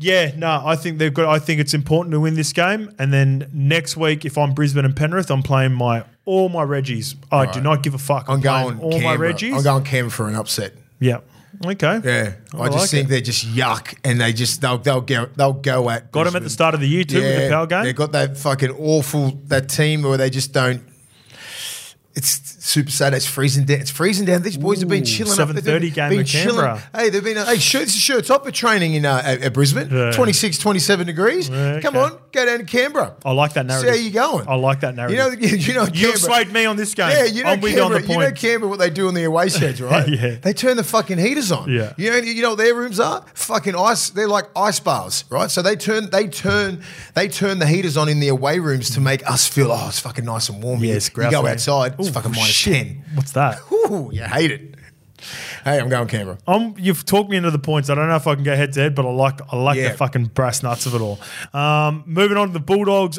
[0.00, 1.28] Yeah, no, I think they've got.
[1.28, 4.86] I think it's important to win this game, and then next week, if I'm Brisbane
[4.86, 7.16] and Penrith, I'm playing my all my Reggies.
[7.30, 8.28] I do not give a fuck.
[8.28, 9.18] I'm playing going all Canberra.
[9.18, 9.54] my Reggies.
[9.54, 10.72] I'm going Canberra for an upset.
[11.00, 11.18] Yeah.
[11.66, 12.00] Okay.
[12.02, 13.10] Yeah, I, just like think it.
[13.10, 16.42] they're just yuck, and they just they'll they'll go they'll go at Got them at
[16.42, 17.84] the start of the year too with the power game.
[17.84, 20.82] They got that fucking awful that team where they just don't.
[22.14, 22.38] It's
[22.70, 23.14] super sad.
[23.14, 23.80] It's freezing down.
[23.80, 24.42] It's freezing down.
[24.42, 25.32] These boys have been Ooh, chilling.
[25.36, 25.64] 7:30 up.
[25.64, 26.24] They've game been.
[26.24, 26.82] Canberra.
[26.94, 27.36] Hey, they've been.
[27.36, 29.88] Hey, shirt, this is shirts up for training in uh, at, at Brisbane.
[29.90, 30.12] Yeah.
[30.12, 31.48] 26, 27 degrees.
[31.48, 33.14] Yeah, Come on, go down to Canberra.
[33.24, 33.90] I like that See narrative.
[33.90, 34.48] how you going.
[34.48, 35.18] I like that narrative.
[35.18, 37.10] You know, you know, You've Canberra- swayed me on this game.
[37.10, 38.32] yeah, you know, I'm you on Canberra, you know.
[38.32, 40.08] Canberra what they do on the away sheds, right?
[40.08, 40.36] Yeah.
[40.40, 41.70] They turn the fucking heaters on.
[41.70, 41.92] Yeah.
[41.96, 43.24] You know, you know what their rooms are?
[43.34, 44.10] Fucking ice.
[44.10, 45.50] They're like ice bars, right?
[45.50, 46.82] So they turn, they turn,
[47.14, 50.00] they turn the heaters on in the away rooms to make us feel, oh, it's
[50.00, 50.80] fucking nice and warm.
[50.80, 50.96] Yeah, here.
[50.96, 52.96] it's You go outside, it's fucking minus shit.
[53.14, 53.58] What's that?
[53.72, 54.74] Ooh, you hate it.
[55.64, 56.38] Hey, I'm going Canberra.
[56.46, 57.90] Um, you've talked me into the points.
[57.90, 59.76] I don't know if I can go head to head, but I like I like
[59.76, 59.90] Yeah.
[59.92, 61.20] the fucking brass nuts of it all.
[61.52, 63.18] Um, moving on to the Bulldogs.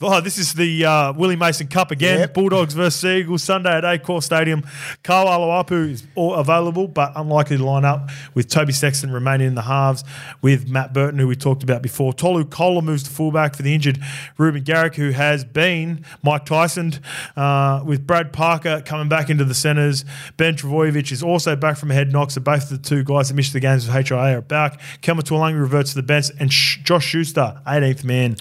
[0.00, 2.18] Oh, this is the uh, Willie Mason Cup again.
[2.20, 2.34] Yep.
[2.34, 4.64] Bulldogs versus Eagles Sunday at Accor Stadium.
[5.04, 9.54] Carl Aluapu is all available, but unlikely to line up with Toby Sexton remaining in
[9.54, 10.02] the halves
[10.42, 12.12] with Matt Burton, who we talked about before.
[12.12, 13.98] Tolu Koula moves to fullback for the injured
[14.38, 16.94] Reuben Garrick, who has been Mike Tyson,
[17.36, 20.04] uh, with Brad Parker coming back into the centres.
[20.36, 23.28] Ben Trbojevic is also back from a head knock, so both of the two guys
[23.28, 24.80] that missed the games with HIA are back.
[25.02, 28.36] Kelma reverts to the bench, and Sh- Josh Schuster, 18th man.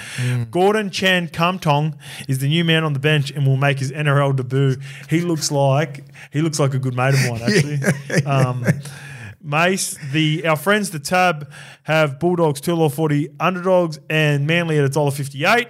[0.51, 3.91] Gordon Chan Kum Tong is the new man on the bench and will make his
[3.91, 4.77] NRL debut.
[5.09, 8.25] He looks like he looks like a good mate of mine, actually.
[8.25, 8.65] Um,
[9.41, 11.51] Mace, the our friends the Tab
[11.83, 15.67] have Bulldogs two dollar forty underdogs and Manly at a dollar fifty eight.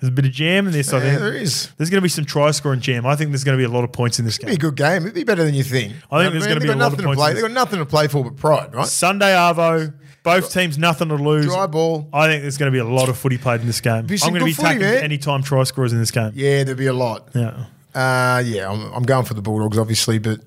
[0.00, 1.20] There's a bit of jam in this, I Yeah, think.
[1.20, 1.68] there is.
[1.76, 3.04] There's going to be some try scoring jam.
[3.04, 4.48] I think there's going to be a lot of points in this game.
[4.48, 5.02] Be a good game.
[5.02, 5.92] It'd be better than you think.
[6.10, 7.32] I think there's gonna they've be a lot of nothing to points play.
[7.34, 8.86] They've got nothing to play for but pride, right?
[8.86, 9.92] Sunday Arvo,
[10.22, 11.44] both teams nothing to lose.
[11.46, 12.08] Dry ball.
[12.14, 14.06] I think there's going to be a lot of footy played in this game.
[14.08, 15.02] I'm some going to be good footy, taking man.
[15.04, 16.32] any time try scorers in this game.
[16.34, 17.28] Yeah, there'd be a lot.
[17.34, 17.66] Yeah.
[17.94, 20.38] Uh, yeah, I'm, I'm going for the Bulldogs, obviously, but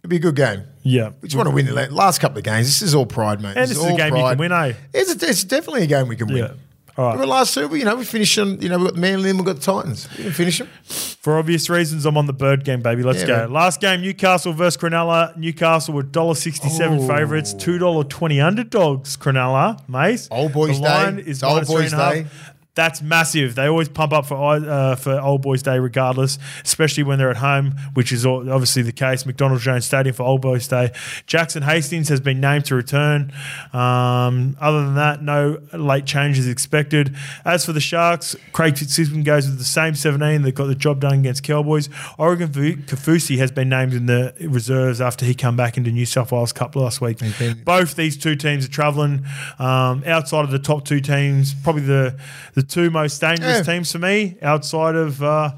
[0.00, 0.64] it'd be a good game.
[0.82, 1.10] Yeah.
[1.20, 2.66] We just want to win the la- last couple of games.
[2.66, 3.56] This is all pride, mate.
[3.56, 4.74] And this is a all game you can win, eh?
[4.94, 6.36] It's, a, it's definitely a game we can win.
[6.36, 6.52] Yeah.
[7.00, 7.26] All right.
[7.28, 9.46] Last two, you know, we finished on, you know, we've got the Manly and we've
[9.46, 10.08] got the Titans.
[10.18, 10.68] We can finish them.
[10.84, 13.02] For obvious reasons, I'm on the bird game, baby.
[13.02, 13.36] Let's Yeah, go.
[13.38, 13.52] man.
[13.52, 15.36] Last game, Newcastle versus Cronulla.
[15.36, 17.06] Newcastle were $1.67 Oh.
[17.08, 20.28] favourites, $2.20 underdogs, Cronulla, mate.
[20.30, 21.22] Old boys' the line day.
[21.22, 22.14] is It's old minus three boys' and a half.
[22.14, 22.26] day.
[22.74, 23.56] That's massive.
[23.56, 27.38] They always pump up for uh, for Old Boys Day, regardless, especially when they're at
[27.38, 29.26] home, which is obviously the case.
[29.26, 30.92] McDonald Jones Stadium for Old Boys Day.
[31.26, 33.32] Jackson Hastings has been named to return.
[33.72, 37.16] Um, other than that, no late changes expected.
[37.44, 41.00] As for the Sharks, Craig Fitzgibbon goes with the same 17 that got the job
[41.00, 41.88] done against Cowboys.
[42.18, 46.30] Oregon Kaufusi has been named in the reserves after he come back into New South
[46.30, 47.18] Wales Cup last week.
[47.64, 49.24] Both these two teams are travelling
[49.58, 51.52] um, outside of the top two teams.
[51.52, 52.16] Probably the
[52.54, 53.74] the two most dangerous Yeah.
[53.74, 55.22] teams for me outside of.
[55.22, 55.52] Uh,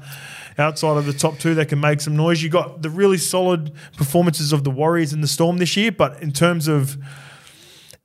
[0.55, 3.71] Outside of the top two that can make some noise, you got the really solid
[3.97, 5.91] performances of the Warriors and the Storm this year.
[5.91, 6.95] But in terms of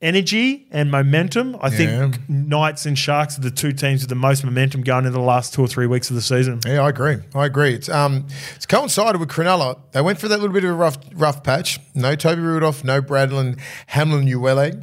[0.00, 1.76] energy and momentum, I Yeah.
[1.76, 5.20] think Knights and Sharks are the two teams with the most momentum going into the
[5.24, 6.60] last two or three weeks of the season.
[6.66, 7.16] Yeah, I agree.
[7.34, 7.74] I agree.
[7.74, 8.24] It's um,
[8.56, 9.76] it's coincided with Cronulla.
[9.92, 11.80] They went for that little bit of a rough, rough patch.
[11.94, 14.82] No Toby Rudolph, no Bradlin, Hamlin, Uele.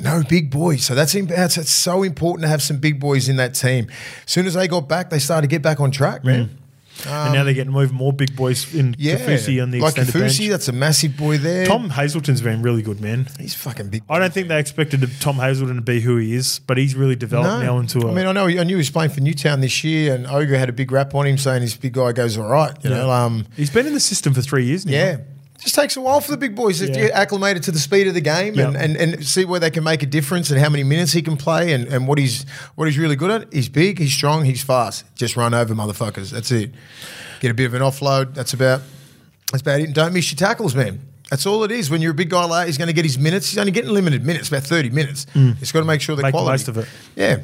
[0.00, 0.84] No big boys.
[0.84, 3.88] So that's, imp- that's so important to have some big boys in that team.
[4.24, 6.58] As soon as they got back, they started to get back on track, man.
[7.06, 9.96] and now they're getting even more big boys in Um, Yeah, Kaufusi on the like
[9.98, 10.50] extended Kaufusi, bench.
[10.50, 11.66] that's a massive boy there.
[11.66, 13.26] Tom Hazelton's been really good, man.
[13.40, 14.02] he's fucking big.
[14.08, 17.16] I don't think they expected Tom Hazelton to be who he is, but he's really
[17.16, 18.10] developed now into a.
[18.10, 20.56] I mean, I know I knew he was playing for Newtown this year, and Ogre
[20.58, 22.72] had a big rap on him saying this big guy goes all right.
[22.84, 24.92] You know, um, he's been in the system for three years now.
[24.92, 25.16] Yeah.
[25.62, 26.92] Just takes a while for the big boys to Yeah.
[26.94, 28.74] get acclimated to the speed of the game Yep.
[28.74, 31.22] and, and, and see where they can make a difference and how many minutes he
[31.22, 32.44] can play and, and what he's
[32.74, 33.52] what he's really good at.
[33.52, 35.04] He's big, he's strong, he's fast.
[35.14, 36.30] Just run over motherfuckers.
[36.30, 36.72] That's it.
[37.40, 38.34] Get a bit of an offload.
[38.34, 38.82] That's about
[39.52, 39.84] that's about it.
[39.84, 41.00] And don't miss your tackles, man.
[41.30, 41.88] That's all it is.
[41.90, 43.48] When you're a big guy like he's going to get his minutes.
[43.50, 45.26] He's only getting limited minutes, about 30 minutes.
[45.32, 46.26] He's got to make sure they're Mm.
[46.26, 46.52] Make the quality.
[46.52, 46.88] most of it.
[47.16, 47.38] Yeah.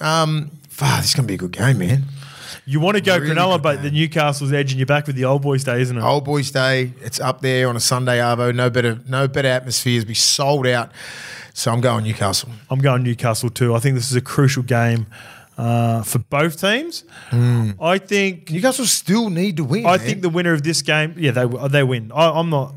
[0.00, 2.04] Um, fuck, this is going to be a good game, man.
[2.64, 3.90] You want to go Really Cronulla, but the.
[3.90, 6.02] Newcastle's edging you back with the old boys' day, isn't it?
[6.02, 6.92] Old Boys Day.
[7.00, 8.54] It's up there on a Sunday arvo.
[8.54, 10.04] No better, no better atmospheres.
[10.04, 10.92] Be sold out.
[11.52, 12.50] So I'm going Newcastle.
[12.70, 13.74] I'm going Newcastle too.
[13.74, 15.06] I think this is a crucial game
[15.56, 17.02] uh, for both teams.
[17.32, 19.84] I think Newcastle still need to win.
[19.84, 20.06] I man.
[20.06, 22.12] think the winner of this game, yeah, they they win.
[22.14, 22.74] I, I'm not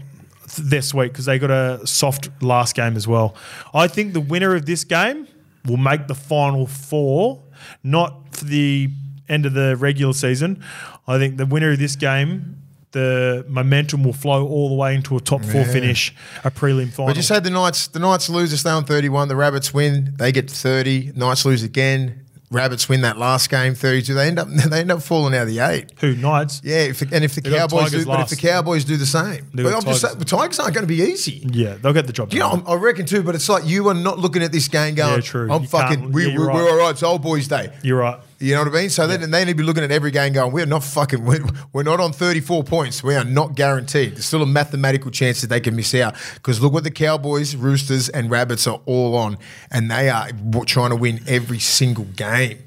[0.58, 3.36] this week because they got a soft last game as well.
[3.74, 5.28] I think the winner of this game
[5.66, 7.44] will make the final four,
[7.84, 8.90] not for the
[9.32, 10.64] end of the regular season.
[11.08, 12.58] I think the winner of this game.
[12.94, 15.72] The momentum will flow all the way into a top four Yeah.
[15.72, 16.14] finish,
[16.44, 17.08] a prelim final.
[17.08, 19.30] But you say the Knights, the Knights lose, they stay on 31.
[19.30, 21.14] The Rabbits win, they get 30.
[21.16, 22.16] Knights lose again.
[22.52, 24.14] Rabbits win that last game, 32.
[24.14, 25.94] They end up they end up falling out of the eight.
[26.02, 26.60] Who Knights?
[26.66, 28.36] Yeah, if, and if the got Cowboys do, but if the.
[28.36, 30.02] Cowboys do the same, They but I'm just Tigers.
[30.02, 31.48] saying, the Tigers aren't going to be easy.
[31.50, 34.20] Yeah, they'll get the job know, I'm- reckon too, but it's like you are not
[34.20, 35.50] looking at this game going, Yeah, true.
[35.50, 36.56] I'm You fucking, we, yeah, we're, right.
[36.58, 37.72] we're all right, it's old boys' day.
[37.84, 38.20] You're right.
[38.42, 38.90] You know what I mean?
[38.90, 41.46] So then they need to be looking at every game going, we're not fucking, we're,
[41.74, 43.04] we're not on 34 points.
[43.04, 44.14] We are not guaranteed.
[44.16, 46.16] There's still a mathematical chance that they can miss out.
[46.36, 49.38] Because look what the Cowboys, Roosters, and Rabbits are all on.
[49.70, 50.30] And they are
[50.66, 52.60] trying to win every single game.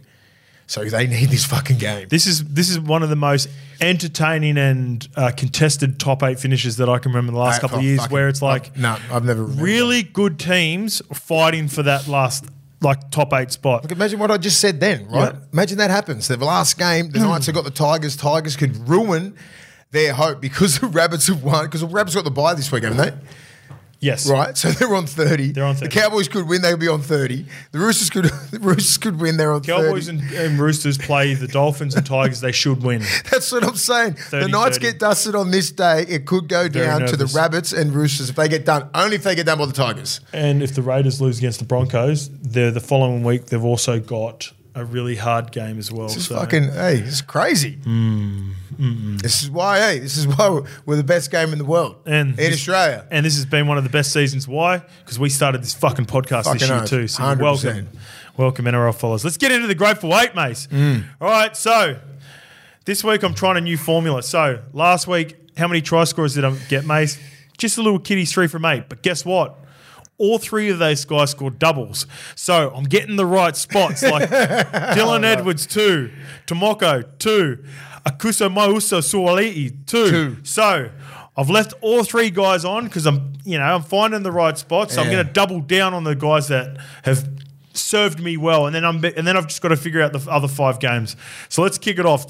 [0.66, 2.08] So they need this fucking game.
[2.08, 3.48] This is this is one of the most
[3.80, 7.60] entertaining and uh, contested top eight finishes that I can remember in the last I-
[7.60, 11.02] couple of oh, years, fucking- where it's like I've- no, I've never really good teams
[11.12, 12.46] fighting for that last
[12.85, 13.82] like top eight spot.
[13.82, 15.35] Look, imagine what I just said then, right?
[15.35, 15.41] Yeah.
[15.53, 16.28] Imagine that happens.
[16.28, 17.26] The last game, the hmm.
[17.26, 18.16] Knights have got the Tigers.
[18.16, 19.37] Tigers could ruin
[19.91, 21.64] their hope because the Rabbits have won.
[21.64, 23.12] Because the Rabbits got the bye this week, haven't they?
[24.05, 25.50] Yes, Right, so they're on thirty.
[25.52, 25.88] They're on 30.
[25.88, 27.46] The Cowboys could win; they'll be on thirty.
[27.72, 28.24] The Roosters could.
[28.50, 30.18] The Roosters could win; they're on Cowboys 30.
[30.18, 32.40] and, and Roosters play the Dolphins and Tigers.
[32.40, 33.00] They should win.
[33.30, 34.16] That's what I'm saying.
[34.30, 34.80] the Knights 30.
[34.92, 36.02] get dusted on this day.
[36.09, 37.24] It could go Very down to the.
[37.34, 38.88] Rabbits and Roosters if they get done.
[38.94, 40.20] Only if they get done by the Tigers.
[40.32, 44.52] And if the Raiders lose against the Broncos, they're the following week they've also got
[44.74, 46.08] a really hard game as well.
[46.08, 46.36] This is so.
[46.36, 46.64] fucking.
[46.64, 47.74] Hey, this is crazy.
[47.84, 48.52] Hmm.
[49.18, 49.78] This is why.
[49.78, 52.54] Hey, this is why we're, we're the best game in the world And in this-
[52.54, 53.06] Australia.
[53.10, 54.48] And this has been one of the best seasons.
[54.48, 54.82] Why?
[55.04, 56.88] Because we started this fucking podcast Fucking this year oath.
[56.90, 57.06] too.
[57.06, 57.38] So 100%.
[57.40, 57.88] welcome,
[58.36, 59.22] welcome NRL followers.
[59.24, 60.66] Let's get into the grateful eight, Mace.
[60.72, 61.98] All right, so
[62.84, 64.22] this week I'm trying a new formula.
[64.24, 67.16] So last week, how many try scores did I get, Mace?
[67.56, 68.88] Just a little kitty's three from eight.
[68.88, 69.56] But guess what?
[70.24, 72.06] All three of those guys scored doubles.
[72.34, 74.02] So I'm getting the right spots.
[74.02, 74.30] Like
[74.96, 76.10] Dylan Edwards, two.
[76.46, 77.62] Timoko, two.
[78.06, 80.10] Akuso Mauso Suoliti, two.
[80.10, 80.36] Two.
[80.44, 80.90] So
[81.36, 84.94] I've left all three guys on because I'm, you know, I'm finding the right spots.
[84.94, 87.28] So I'm going to double down on the guys that have
[87.72, 90.24] served me well, and then I'm, and then I've just got to figure out the
[90.30, 91.16] other five games.
[91.48, 92.26] So let's kick it off.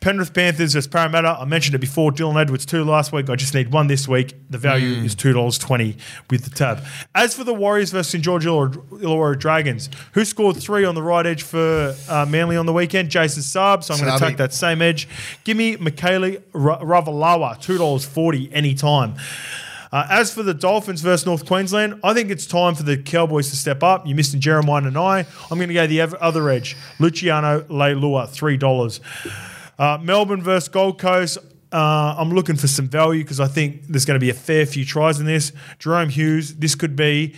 [0.00, 1.38] Penrith Panthers versus Parramatta.
[1.40, 2.12] I mentioned it before.
[2.12, 3.28] Dylan Edwards two last week.
[3.28, 4.34] I just need one this week.
[4.50, 5.96] The value is two dollars twenty
[6.30, 6.84] with the tab.
[7.14, 11.26] As for the Warriors versus St George Illawarra Dragons, who scored three on the right
[11.26, 13.10] edge for uh, Manly on the weekend?
[13.10, 13.82] Jason Saab.
[13.84, 15.08] So I'm going to take that same edge.
[15.44, 19.14] Give me Mikaele Ra- Ravalawa two dollars forty anytime.
[19.90, 23.48] Uh, as for the Dolphins versus North Queensland, I think it's time for the Cowboys
[23.50, 24.06] to step up.
[24.06, 25.26] You missed Jeremiah Nanai.
[25.50, 26.76] I'm going to go the other edge.
[26.98, 29.00] Luciano Leilua, $3.
[29.78, 31.38] Uh, Melbourne versus Gold Coast.
[31.70, 34.66] Uh, I'm looking for some value because I think there's going to be a fair
[34.66, 35.52] few tries in this.
[35.78, 37.34] Jahrome Hughes, this could be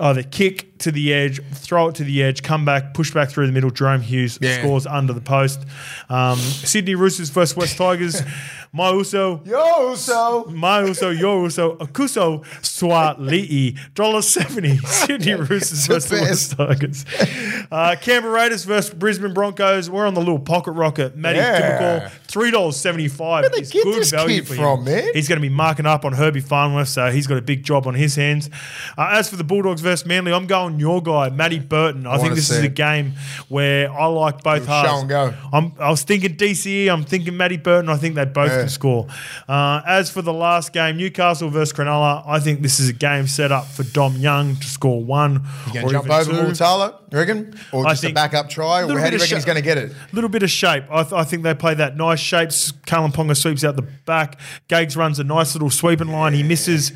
[0.00, 3.46] either kick to the edge, throw it to the edge, come back, push back through
[3.46, 3.70] the middle.
[3.70, 4.58] Jahrome Hughes Yeah.
[4.58, 5.60] scores under the post.
[6.08, 8.22] Um, Sydney Roosters versus West Tigers.
[8.76, 16.56] Mauso Yo, so Mauso Yoruso Akuso Swali'i Dollar seventy Sydney Roosters The versus the West
[16.56, 17.66] Tigers.
[17.70, 19.88] Uh, Canberra Raiders versus Brisbane Broncos.
[19.88, 21.16] We're on the little pocket rocket.
[21.16, 21.58] Matty Yeah.
[22.00, 23.42] typical three dollars seventy five.
[23.44, 25.08] Where'd they get this kid from, man?
[25.14, 27.86] He's going to be marking up on Herbie Farnworth, so he's got a big job
[27.86, 28.50] on his hands.
[28.98, 32.06] Uh, as for the Bulldogs versus Manly, I'm going your guy, Matty Burton.
[32.06, 33.12] I, think this is a game
[33.48, 34.88] where I like both halves.
[34.88, 35.34] show and go.
[35.52, 36.88] I'm, I was thinking DCE.
[36.92, 37.88] I'm thinking Matty Burton.
[37.88, 38.60] I think they both Yeah.
[38.60, 39.06] can score.
[39.48, 43.26] Uh, as for the last game, Newcastle versus Cronulla, I think this is a game
[43.26, 46.52] set up for Dom Young to score one you going or to jump even over.
[46.52, 47.58] Mulitalo, you reckon?
[47.72, 48.82] Or just a backup try?
[48.82, 49.90] Or how do you reckon he's going to get it?
[49.92, 50.84] A little bit of shape.
[50.90, 52.72] I, th- I think they play that nice shapes.
[52.86, 54.38] Kalyn Ponga sweeps out the back.
[54.68, 56.32] Gags runs a nice little sweeping line.
[56.34, 56.92] He misses.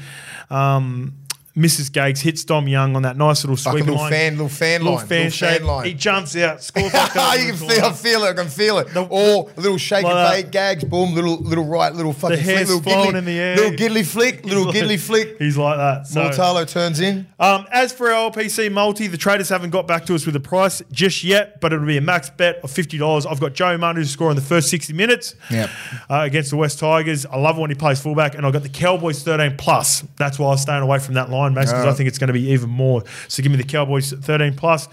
[0.51, 1.14] Um,
[1.59, 4.11] Misses Gags hits Dom Young on that nice little Like a little line.
[4.13, 5.85] fan, little fan little line, fan little fan line.
[5.87, 7.41] He jumps out, scores like that.
[7.41, 8.29] you can feel, I feel it.
[8.31, 8.97] I can feel it.
[8.97, 12.43] or a little shake Like and bait, gags, boom, little, little right, little fucking The
[12.43, 13.57] flick, little giddly, in the air.
[13.57, 15.37] little giddly flick, little giddly flick.
[15.39, 16.07] He's like that.
[16.07, 17.27] So, Mulitalo turns in.
[17.41, 20.41] Um, as for our LPC multi, the traders haven't got back to us with a
[20.41, 23.27] price just yet, but it'll be a max bet of fifty dollars.
[23.27, 25.71] I've got Joe Manu in the first sixty minutes Yep.
[26.11, 27.27] uh, against the West Tigers.
[27.27, 30.05] I love it when he plays fullback, and I've got the Cowboys thirteen plus.
[30.17, 31.47] That's why I was staying away from that line.
[31.55, 31.90] Mace, because Yeah.
[31.90, 33.03] I think it's going to be even more.
[33.28, 34.88] So give me the Cowboys 13 plus.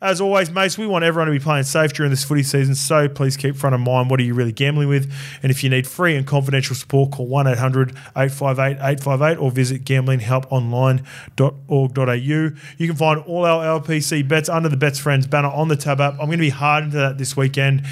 [0.00, 2.74] As always, Mace, we want everyone to be playing safe during this footy season.
[2.74, 5.12] So please keep front of mind what are you really gambling with.
[5.42, 9.84] And if you need free and confidential support, call 1 800 858 858 or visit
[9.84, 12.50] gamblinghelponline.org.au.
[12.78, 16.00] You can find all our LPC bets under the Bets Friends banner on the tab
[16.00, 16.12] app.
[16.14, 17.84] I'm going to be hard into that this weekend.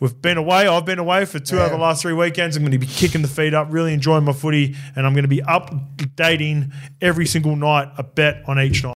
[0.00, 0.68] We've been away.
[0.68, 2.56] I've been away for two out of the last three weekends.
[2.56, 5.24] I'm going to be kicking the feet up, really enjoying my footy, and I'm going
[5.24, 8.86] to be updating every single night a bet on each night.